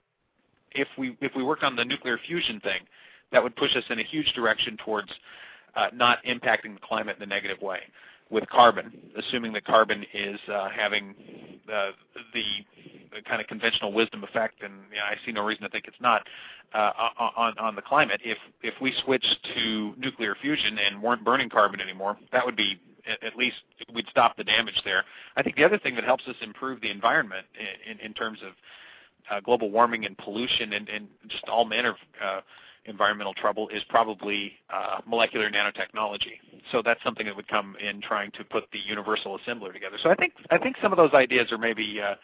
[0.73, 2.83] if we if we worked on the nuclear fusion thing,
[3.33, 5.11] that would push us in a huge direction towards
[5.77, 7.81] uh, not impacting the climate in a negative way.
[8.35, 11.15] With carbon, assuming that carbon is uh, having
[11.73, 11.91] uh,
[12.33, 12.43] the,
[13.29, 16.01] kind of conventional wisdom effect, and you know, I see no reason to think it's
[16.01, 16.27] not
[16.75, 16.91] uh,
[17.37, 18.21] on on the climate.
[18.25, 22.81] If if we switched to nuclear fusion and weren't burning carbon anymore, that would be
[23.23, 23.57] at least
[23.95, 25.05] we'd stop the damage there.
[25.37, 27.47] I think the other thing that helps us improve the environment
[27.89, 28.53] in, in terms of
[29.31, 32.41] uh, global warming and pollution and, and just all manner of uh,
[32.87, 36.39] environmental trouble is probably uh, molecular nanotechnology.
[36.73, 39.97] So that's something that would come in trying to put the universal assembler together.
[40.03, 42.15] So I think I think some of those ideas are maybe uh,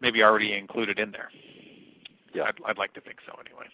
[0.00, 1.30] maybe already included in there.
[2.34, 3.66] Yeah, I'd, I'd like to think so anyway.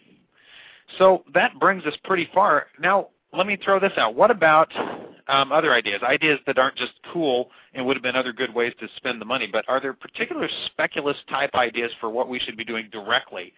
[0.98, 2.66] So that brings us pretty far.
[2.78, 4.14] Now let me throw this out.
[4.14, 4.68] What about
[5.28, 8.72] um, other ideas, ideas that aren't just cool and would have been other good ways
[8.80, 12.56] to spend the money, but are there particular speculist type ideas for what we should
[12.56, 13.52] be doing directly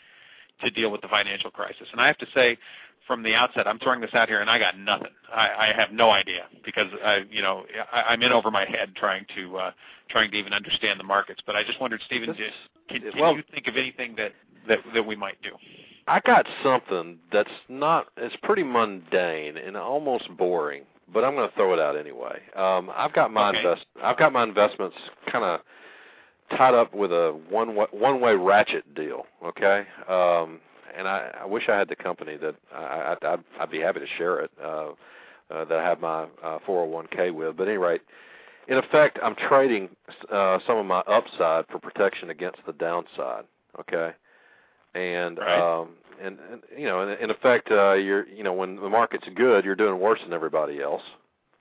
[0.62, 1.88] to deal with the financial crisis?
[1.92, 2.58] And I have to say,
[3.06, 5.12] from the outset, I'm throwing this out here, and I got nothing.
[5.32, 8.94] I, I have no idea because I, you know, I, I'm in over my head
[8.96, 9.70] trying to uh,
[10.08, 11.40] trying to even understand the markets.
[11.44, 12.40] But I just wondered, Stephen, just,
[12.88, 14.32] can, can well, you think of anything that,
[14.68, 15.50] that that we might do?
[16.06, 18.08] I got something that's not.
[18.16, 22.40] It's pretty mundane and almost boring, but I'm going to throw it out anyway.
[22.56, 23.58] Um, I've got my okay.
[23.58, 23.86] invest.
[24.02, 24.96] I've got my investments
[25.30, 25.60] kind of
[26.50, 29.26] tied up with a one way, one way ratchet deal.
[29.44, 30.60] Okay, um,
[30.96, 34.06] and I, I wish I had the company that I, I'd, I'd be happy to
[34.18, 34.50] share it.
[34.62, 34.90] Uh,
[35.50, 37.56] uh, that I have my uh, 401k with.
[37.56, 38.02] But at any rate,
[38.68, 39.90] in effect, I'm trading
[40.32, 43.44] uh, some of my upside for protection against the downside.
[43.80, 44.12] Okay,
[44.94, 45.80] and right.
[45.80, 45.90] um,
[46.22, 49.64] and, and you know, in, in effect, uh, you're you know when the market's good,
[49.64, 51.02] you're doing worse than everybody else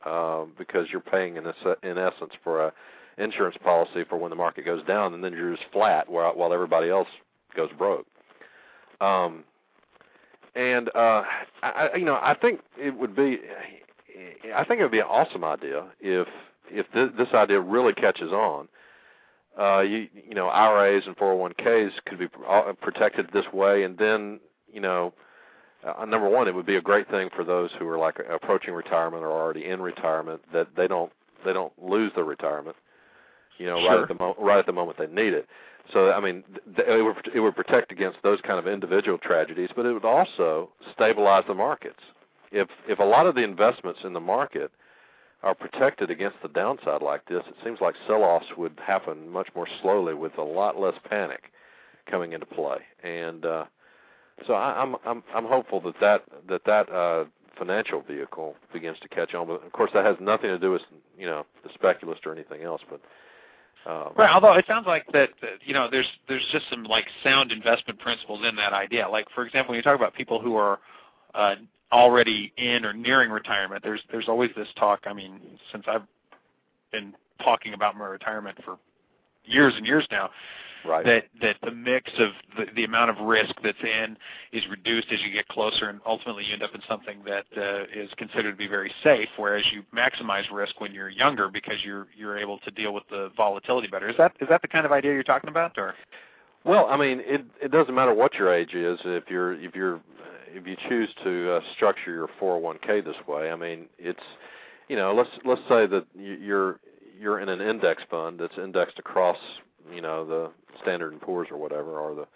[0.05, 1.53] uh, because you're paying in, a,
[1.83, 2.73] in essence for a
[3.17, 6.53] insurance policy for when the market goes down, and then you're just flat while while
[6.53, 7.07] everybody else
[7.55, 8.07] goes broke.
[9.01, 9.43] Um,
[10.55, 11.23] and uh,
[11.61, 13.39] I, you know, I think it would be,
[14.55, 16.27] I think it would be an awesome idea if
[16.69, 18.67] if this, this idea really catches on
[19.59, 22.27] uh, you you know IRAs and 401ks could be
[22.81, 24.39] protected this way, and then
[24.71, 25.13] you know,
[25.83, 28.73] uh, number one, it would be a great thing for those who are like approaching
[28.73, 31.11] retirement or already in retirement that they don't
[31.45, 32.75] they don't lose their retirement,
[33.63, 33.89] you know, sure.
[33.91, 35.47] right at the mo- right at the moment they need it.
[35.93, 36.43] So I mean,
[36.75, 40.03] th- it would it would protect against those kind of individual tragedies, but it would
[40.03, 42.01] also stabilize the markets.
[42.51, 44.69] If if a lot of the investments in the market
[45.43, 49.67] are protected against the downside like this, it seems like sell-offs would happen much more
[49.81, 51.51] slowly with a lot less panic
[52.09, 52.79] coming into play.
[53.01, 53.65] And uh,
[54.45, 57.25] so I, I'm I'm I'm hopeful that that that that uh,
[57.57, 59.47] financial vehicle begins to catch on.
[59.47, 60.81] But of course, that has nothing to do with
[61.17, 62.81] you know the speculist or anything else.
[62.89, 62.99] But
[63.85, 67.05] um, right, although it sounds like that, that you know there's there's just some like
[67.23, 69.07] sound investment principles in that idea.
[69.07, 70.79] Like for example, when you talk about people who are
[71.33, 71.55] uh,
[71.93, 73.83] already in or nearing retirement.
[73.83, 75.01] There's there's always this talk.
[75.05, 75.39] I mean,
[75.71, 76.01] since I've
[76.91, 77.13] been
[77.43, 78.77] talking about my retirement for
[79.45, 80.29] years and years now,
[80.85, 81.05] right.
[81.05, 84.17] that that the mix of the, the amount of risk that's in
[84.51, 87.83] is reduced as you get closer, and ultimately you end up in something that uh,
[87.93, 89.29] is considered to be very safe.
[89.37, 93.31] Whereas you maximize risk when you're younger because you're you're able to deal with the
[93.35, 94.09] volatility better.
[94.09, 95.95] Is that is that the kind of idea you're talking about, or?
[96.65, 98.99] Well, I mean, it it doesn't matter what your age is.
[99.03, 99.99] If you're if you're
[100.53, 104.23] if you choose to uh, structure your 401k this way, I mean, it's
[104.87, 106.79] you know, let's let's say that you're
[107.19, 109.37] you're in an index fund that's indexed across,
[109.93, 112.27] you know, the Standard and Poor's or whatever, or the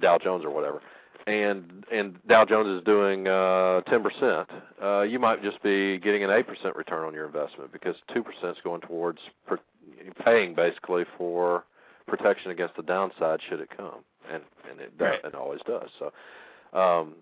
[0.00, 0.82] Dow Jones or whatever,
[1.26, 4.46] and and Dow Jones is doing uh, 10%.
[4.82, 8.56] Uh, you might just be getting an 8% return on your investment because 2% is
[8.64, 9.58] going towards per,
[10.24, 11.64] paying basically for
[12.06, 14.00] protection against the downside should it come,
[14.30, 15.24] and and it does, right.
[15.24, 15.88] it always does.
[15.98, 16.12] So
[16.78, 17.14] um,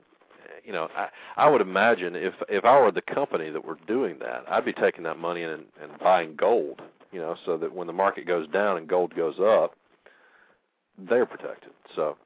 [0.64, 4.18] you know, I, I would imagine if if I were the company that were doing
[4.20, 6.82] that, I'd be taking that money and and buying gold,
[7.12, 9.74] you know, so that when the market goes down and gold goes up,
[11.08, 11.70] they're protected.
[11.94, 12.16] So,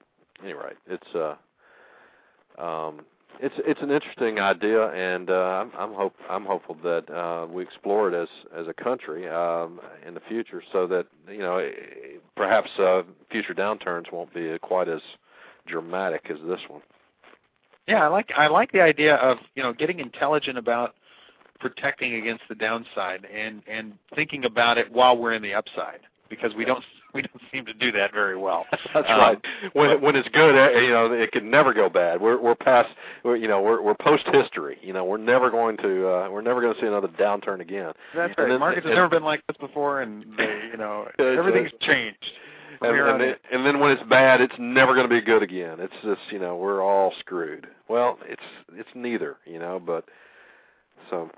[0.42, 3.02] anyway, it's uh, um,
[3.40, 7.62] it's it's an interesting idea, and uh, I'm I'm hope I'm hopeful that uh, we
[7.62, 11.70] explore it as as a country um, in the future, so that you know
[12.36, 15.00] perhaps uh, future downturns won't be quite as
[15.66, 16.82] dramatic as this one.
[17.88, 20.94] Yeah, I like I like the idea of you know getting intelligent about
[21.62, 26.52] protecting against the downside and and thinking about it while we're in the upside because
[26.54, 26.84] we don't
[27.14, 28.66] we don't seem to do that very well.
[28.94, 29.38] That's Um, right.
[29.74, 32.20] When when it's good, eh, you know, it can never go bad.
[32.20, 32.88] We're we're past,
[33.22, 34.78] we're, you know, we're we're post history.
[34.82, 37.92] You know, we're never going to uh, we're never going to see another downturn again.
[38.14, 38.48] That's right.
[38.48, 42.24] then- Markets have never been like this before, and they, you know everything's changed.
[42.80, 43.34] And, and, in.
[43.52, 45.78] and then when it's bad, it's never going to be good again.
[45.78, 47.66] It's just you know we're all screwed.
[47.88, 48.42] Well, it's
[48.72, 50.06] it's neither, you know, but
[51.10, 51.30] so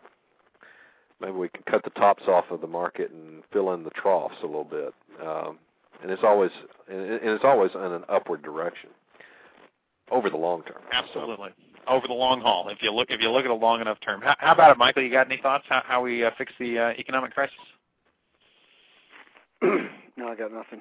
[1.20, 4.36] maybe we can cut the tops off of the market and fill in the troughs
[4.42, 4.94] a little bit.
[5.24, 5.58] Um,
[6.02, 6.50] and it's always
[6.88, 8.90] and and it's always in an upward direction
[10.10, 10.82] over the long term.
[10.90, 11.50] So, Absolutely.
[11.86, 14.20] Over the long haul, if you look if you look at a long enough term.
[14.22, 15.02] How, how about it, Michael?
[15.02, 17.54] You got any thoughts how, how we uh, fix the uh, economic crisis?
[19.62, 20.80] no, I got nothing.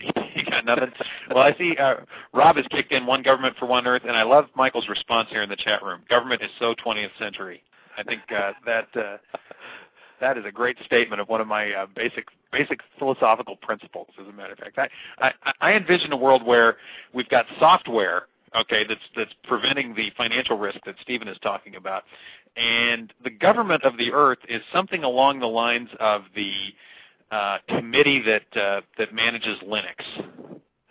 [0.34, 0.90] you got nothing.
[1.30, 1.96] Well, I see uh,
[2.34, 5.42] Rob has kicked in one government for one earth, and I love Michael's response here
[5.42, 6.00] in the chat room.
[6.08, 7.62] Government is so 20th century.
[7.96, 9.16] I think uh, that uh,
[10.20, 14.08] that is a great statement of one of my uh, basic basic philosophical principles.
[14.20, 14.78] As a matter of fact,
[15.18, 16.76] I, I I envision a world where
[17.12, 22.04] we've got software, okay, that's that's preventing the financial risk that Stephen is talking about,
[22.56, 26.52] and the government of the earth is something along the lines of the
[27.30, 30.35] uh, committee that uh, that manages Linux.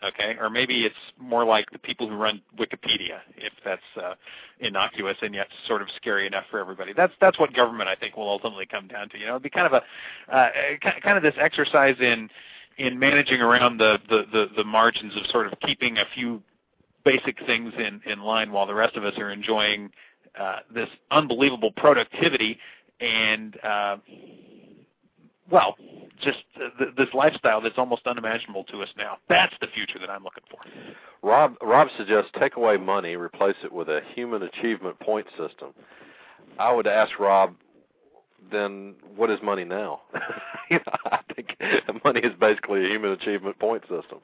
[0.07, 4.13] Okay, or maybe it's more like the people who run Wikipedia, if that's uh,
[4.59, 6.93] innocuous and yet sort of scary enough for everybody.
[6.93, 9.17] That's that's what government I think will ultimately come down to.
[9.17, 10.49] You know, it'd be kind of a uh,
[11.01, 12.29] kind of this exercise in
[12.77, 16.41] in managing around the, the, the, the margins of sort of keeping a few
[17.05, 19.89] basic things in, in line while the rest of us are enjoying
[20.39, 22.57] uh, this unbelievable productivity
[22.99, 23.97] and uh,
[25.49, 25.75] well,
[26.21, 29.17] just uh, th- this lifestyle that's almost unimaginable to us now.
[29.29, 30.59] That's the future that I'm looking for.
[31.27, 35.73] Rob Rob suggests take away money, replace it with a human achievement point system.
[36.57, 37.55] I would ask Rob,
[38.51, 40.01] then what is money now?
[40.71, 41.57] I think
[42.03, 44.19] money is basically a human achievement point system.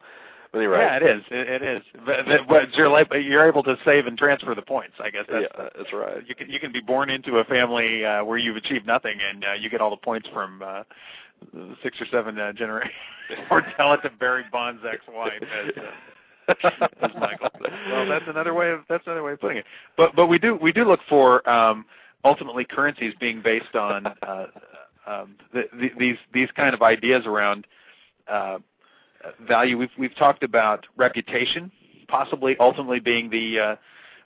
[0.52, 1.24] But anyway, Yeah, it is.
[1.32, 1.82] It, it is.
[2.06, 4.96] But, but, but you're like you're able to save and transfer the points.
[5.00, 6.28] I guess that's yeah, that's right.
[6.28, 9.46] you can you can be born into a family uh, where you've achieved nothing and
[9.46, 10.84] uh, you get all the points from uh,
[11.82, 12.94] six or seven uh, generations.
[13.50, 16.70] or tell it to Barry Bonds' ex-wife as, uh,
[17.02, 17.50] as Michael.
[17.90, 19.66] Well, that's another way of that's another way of putting it.
[19.96, 21.86] But but we do we do look for um,
[22.26, 24.48] ultimately currencies being based on uh,
[25.08, 27.68] um, the, the, these these kind of ideas around
[28.28, 28.58] uh,
[29.48, 29.78] value.
[29.78, 31.72] We've we've talked about reputation,
[32.08, 33.76] possibly ultimately being the uh,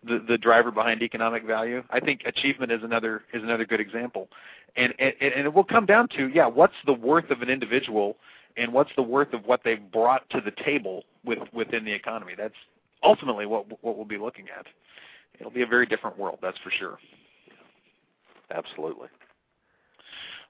[0.04, 1.84] the, the driver behind economic value.
[1.90, 4.30] I think achievement is another is another good example,
[4.76, 8.18] and and, and it will come down to yeah, what's the worth of an individual,
[8.58, 12.34] and what's the worth of what they've brought to the table with within the economy.
[12.38, 12.54] That's
[13.04, 14.66] ultimately what what we'll be looking at.
[15.40, 16.98] It'll be a very different world, that's for sure.
[18.52, 19.10] Absolutely.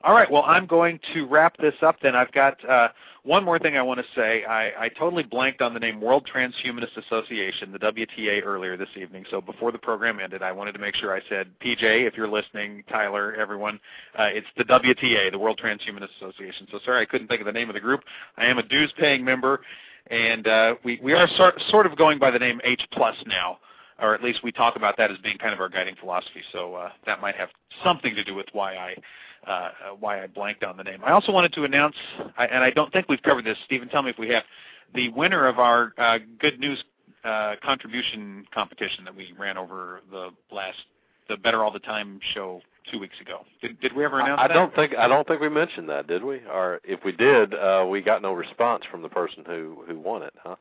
[0.03, 0.29] All right.
[0.29, 2.15] Well, I'm going to wrap this up then.
[2.15, 2.89] I've got uh,
[3.23, 4.43] one more thing I want to say.
[4.45, 9.25] I, I totally blanked on the name World Transhumanist Association, the WTA, earlier this evening.
[9.31, 12.27] So before the program ended, I wanted to make sure I said, PJ, if you're
[12.27, 13.79] listening, Tyler, everyone,
[14.17, 16.67] uh, it's the WTA, the World Transhumanist Association.
[16.71, 18.01] So sorry I couldn't think of the name of the group.
[18.37, 19.61] I am a dues-paying member,
[20.07, 23.57] and uh, we, we are sort, sort of going by the name H Plus now
[23.99, 26.41] or at least we talk about that as being kind of our guiding philosophy.
[26.51, 27.47] So uh, that might have
[27.81, 28.95] something to do with why I
[29.47, 30.99] uh, uh, why I blanked on the name.
[31.05, 31.95] I also wanted to announce,
[32.37, 33.57] I, and I don't think we've covered this.
[33.65, 34.43] Stephen, tell me if we have.
[34.93, 36.83] The winner of our uh, Good News
[37.23, 40.77] uh, contribution competition that we ran over the last,
[41.27, 43.39] the Better All the Time show two weeks ago.
[43.61, 44.53] Did, did we ever announce I, I that?
[44.53, 46.41] don't think I don't think we mentioned that, did we?
[46.51, 50.21] Or if we did, uh, we got no response from the person who who won
[50.23, 50.55] it, huh?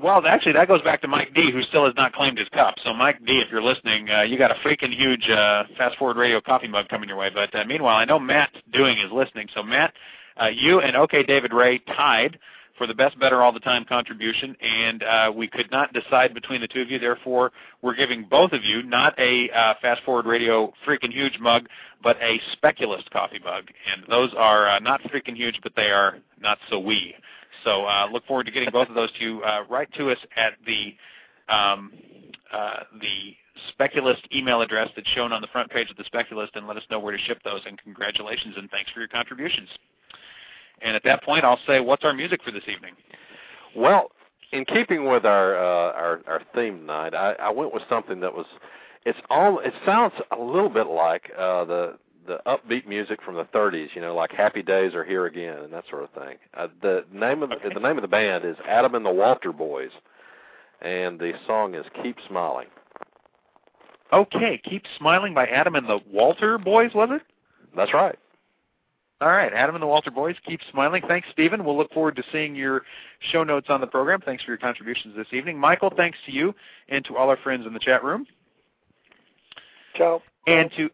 [0.00, 2.76] Well, actually, that goes back to Mike D, who still has not claimed his cup.
[2.84, 6.16] So, Mike D, if you're listening, uh, you got a freaking huge uh, Fast Forward
[6.16, 7.30] Radio coffee mug coming your way.
[7.34, 9.48] But uh, meanwhile, I know Matt's Doing is listening.
[9.52, 9.92] So, Matt,
[10.40, 12.38] uh, you and OK David Ray tied
[12.78, 16.60] for the best, better all the time contribution, and uh, we could not decide between
[16.60, 16.98] the two of you.
[16.98, 17.52] Therefore,
[17.82, 21.66] we're giving both of you not a uh, Fast Forward Radio freaking huge mug,
[22.02, 23.64] but a Speculist coffee mug.
[23.92, 27.14] And those are uh, not freaking huge, but they are not so wee.
[27.62, 29.42] So uh, look forward to getting both of those to you.
[29.42, 30.94] Uh, write to us at the
[31.48, 31.92] um,
[32.52, 33.36] uh, the
[33.68, 36.82] Speculist email address that's shown on the front page of the Speculist, and let us
[36.90, 37.60] know where to ship those.
[37.66, 39.68] And congratulations and thanks for your contributions.
[40.82, 42.94] And at that point, I'll say, what's our music for this evening?
[43.76, 44.10] Well,
[44.52, 48.32] in keeping with our uh, our, our theme tonight, I, I went with something that
[48.32, 48.46] was
[49.04, 53.44] it's all it sounds a little bit like uh, the the upbeat music from the
[53.44, 56.36] 30s, you know, like Happy Days are Here Again and that sort of thing.
[56.54, 57.68] Uh, the name of Okay.
[57.72, 59.90] the name of the band is Adam and the Walter Boys,
[60.80, 62.68] and the song is Keep Smiling.
[64.12, 67.22] Okay, Keep Smiling by Adam and the Walter Boys, was it?
[67.76, 68.18] That's right.
[69.20, 71.02] All right, Adam and the Walter boys, keep smiling.
[71.06, 71.64] Thanks, Stephen.
[71.64, 72.82] We'll look forward to seeing your
[73.32, 74.20] show notes on the program.
[74.20, 75.56] Thanks for your contributions this evening.
[75.58, 76.54] Michael, thanks to you
[76.88, 78.26] and to all our friends in the chat room.
[79.96, 80.20] Ciao.
[80.46, 80.90] And to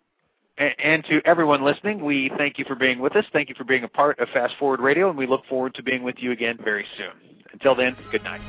[0.61, 3.25] and to everyone listening, we thank you for being with us.
[3.33, 5.83] Thank you for being a part of Fast Forward Radio, and we look forward to
[5.83, 7.13] being with you again very soon.
[7.53, 8.43] Until then, good night.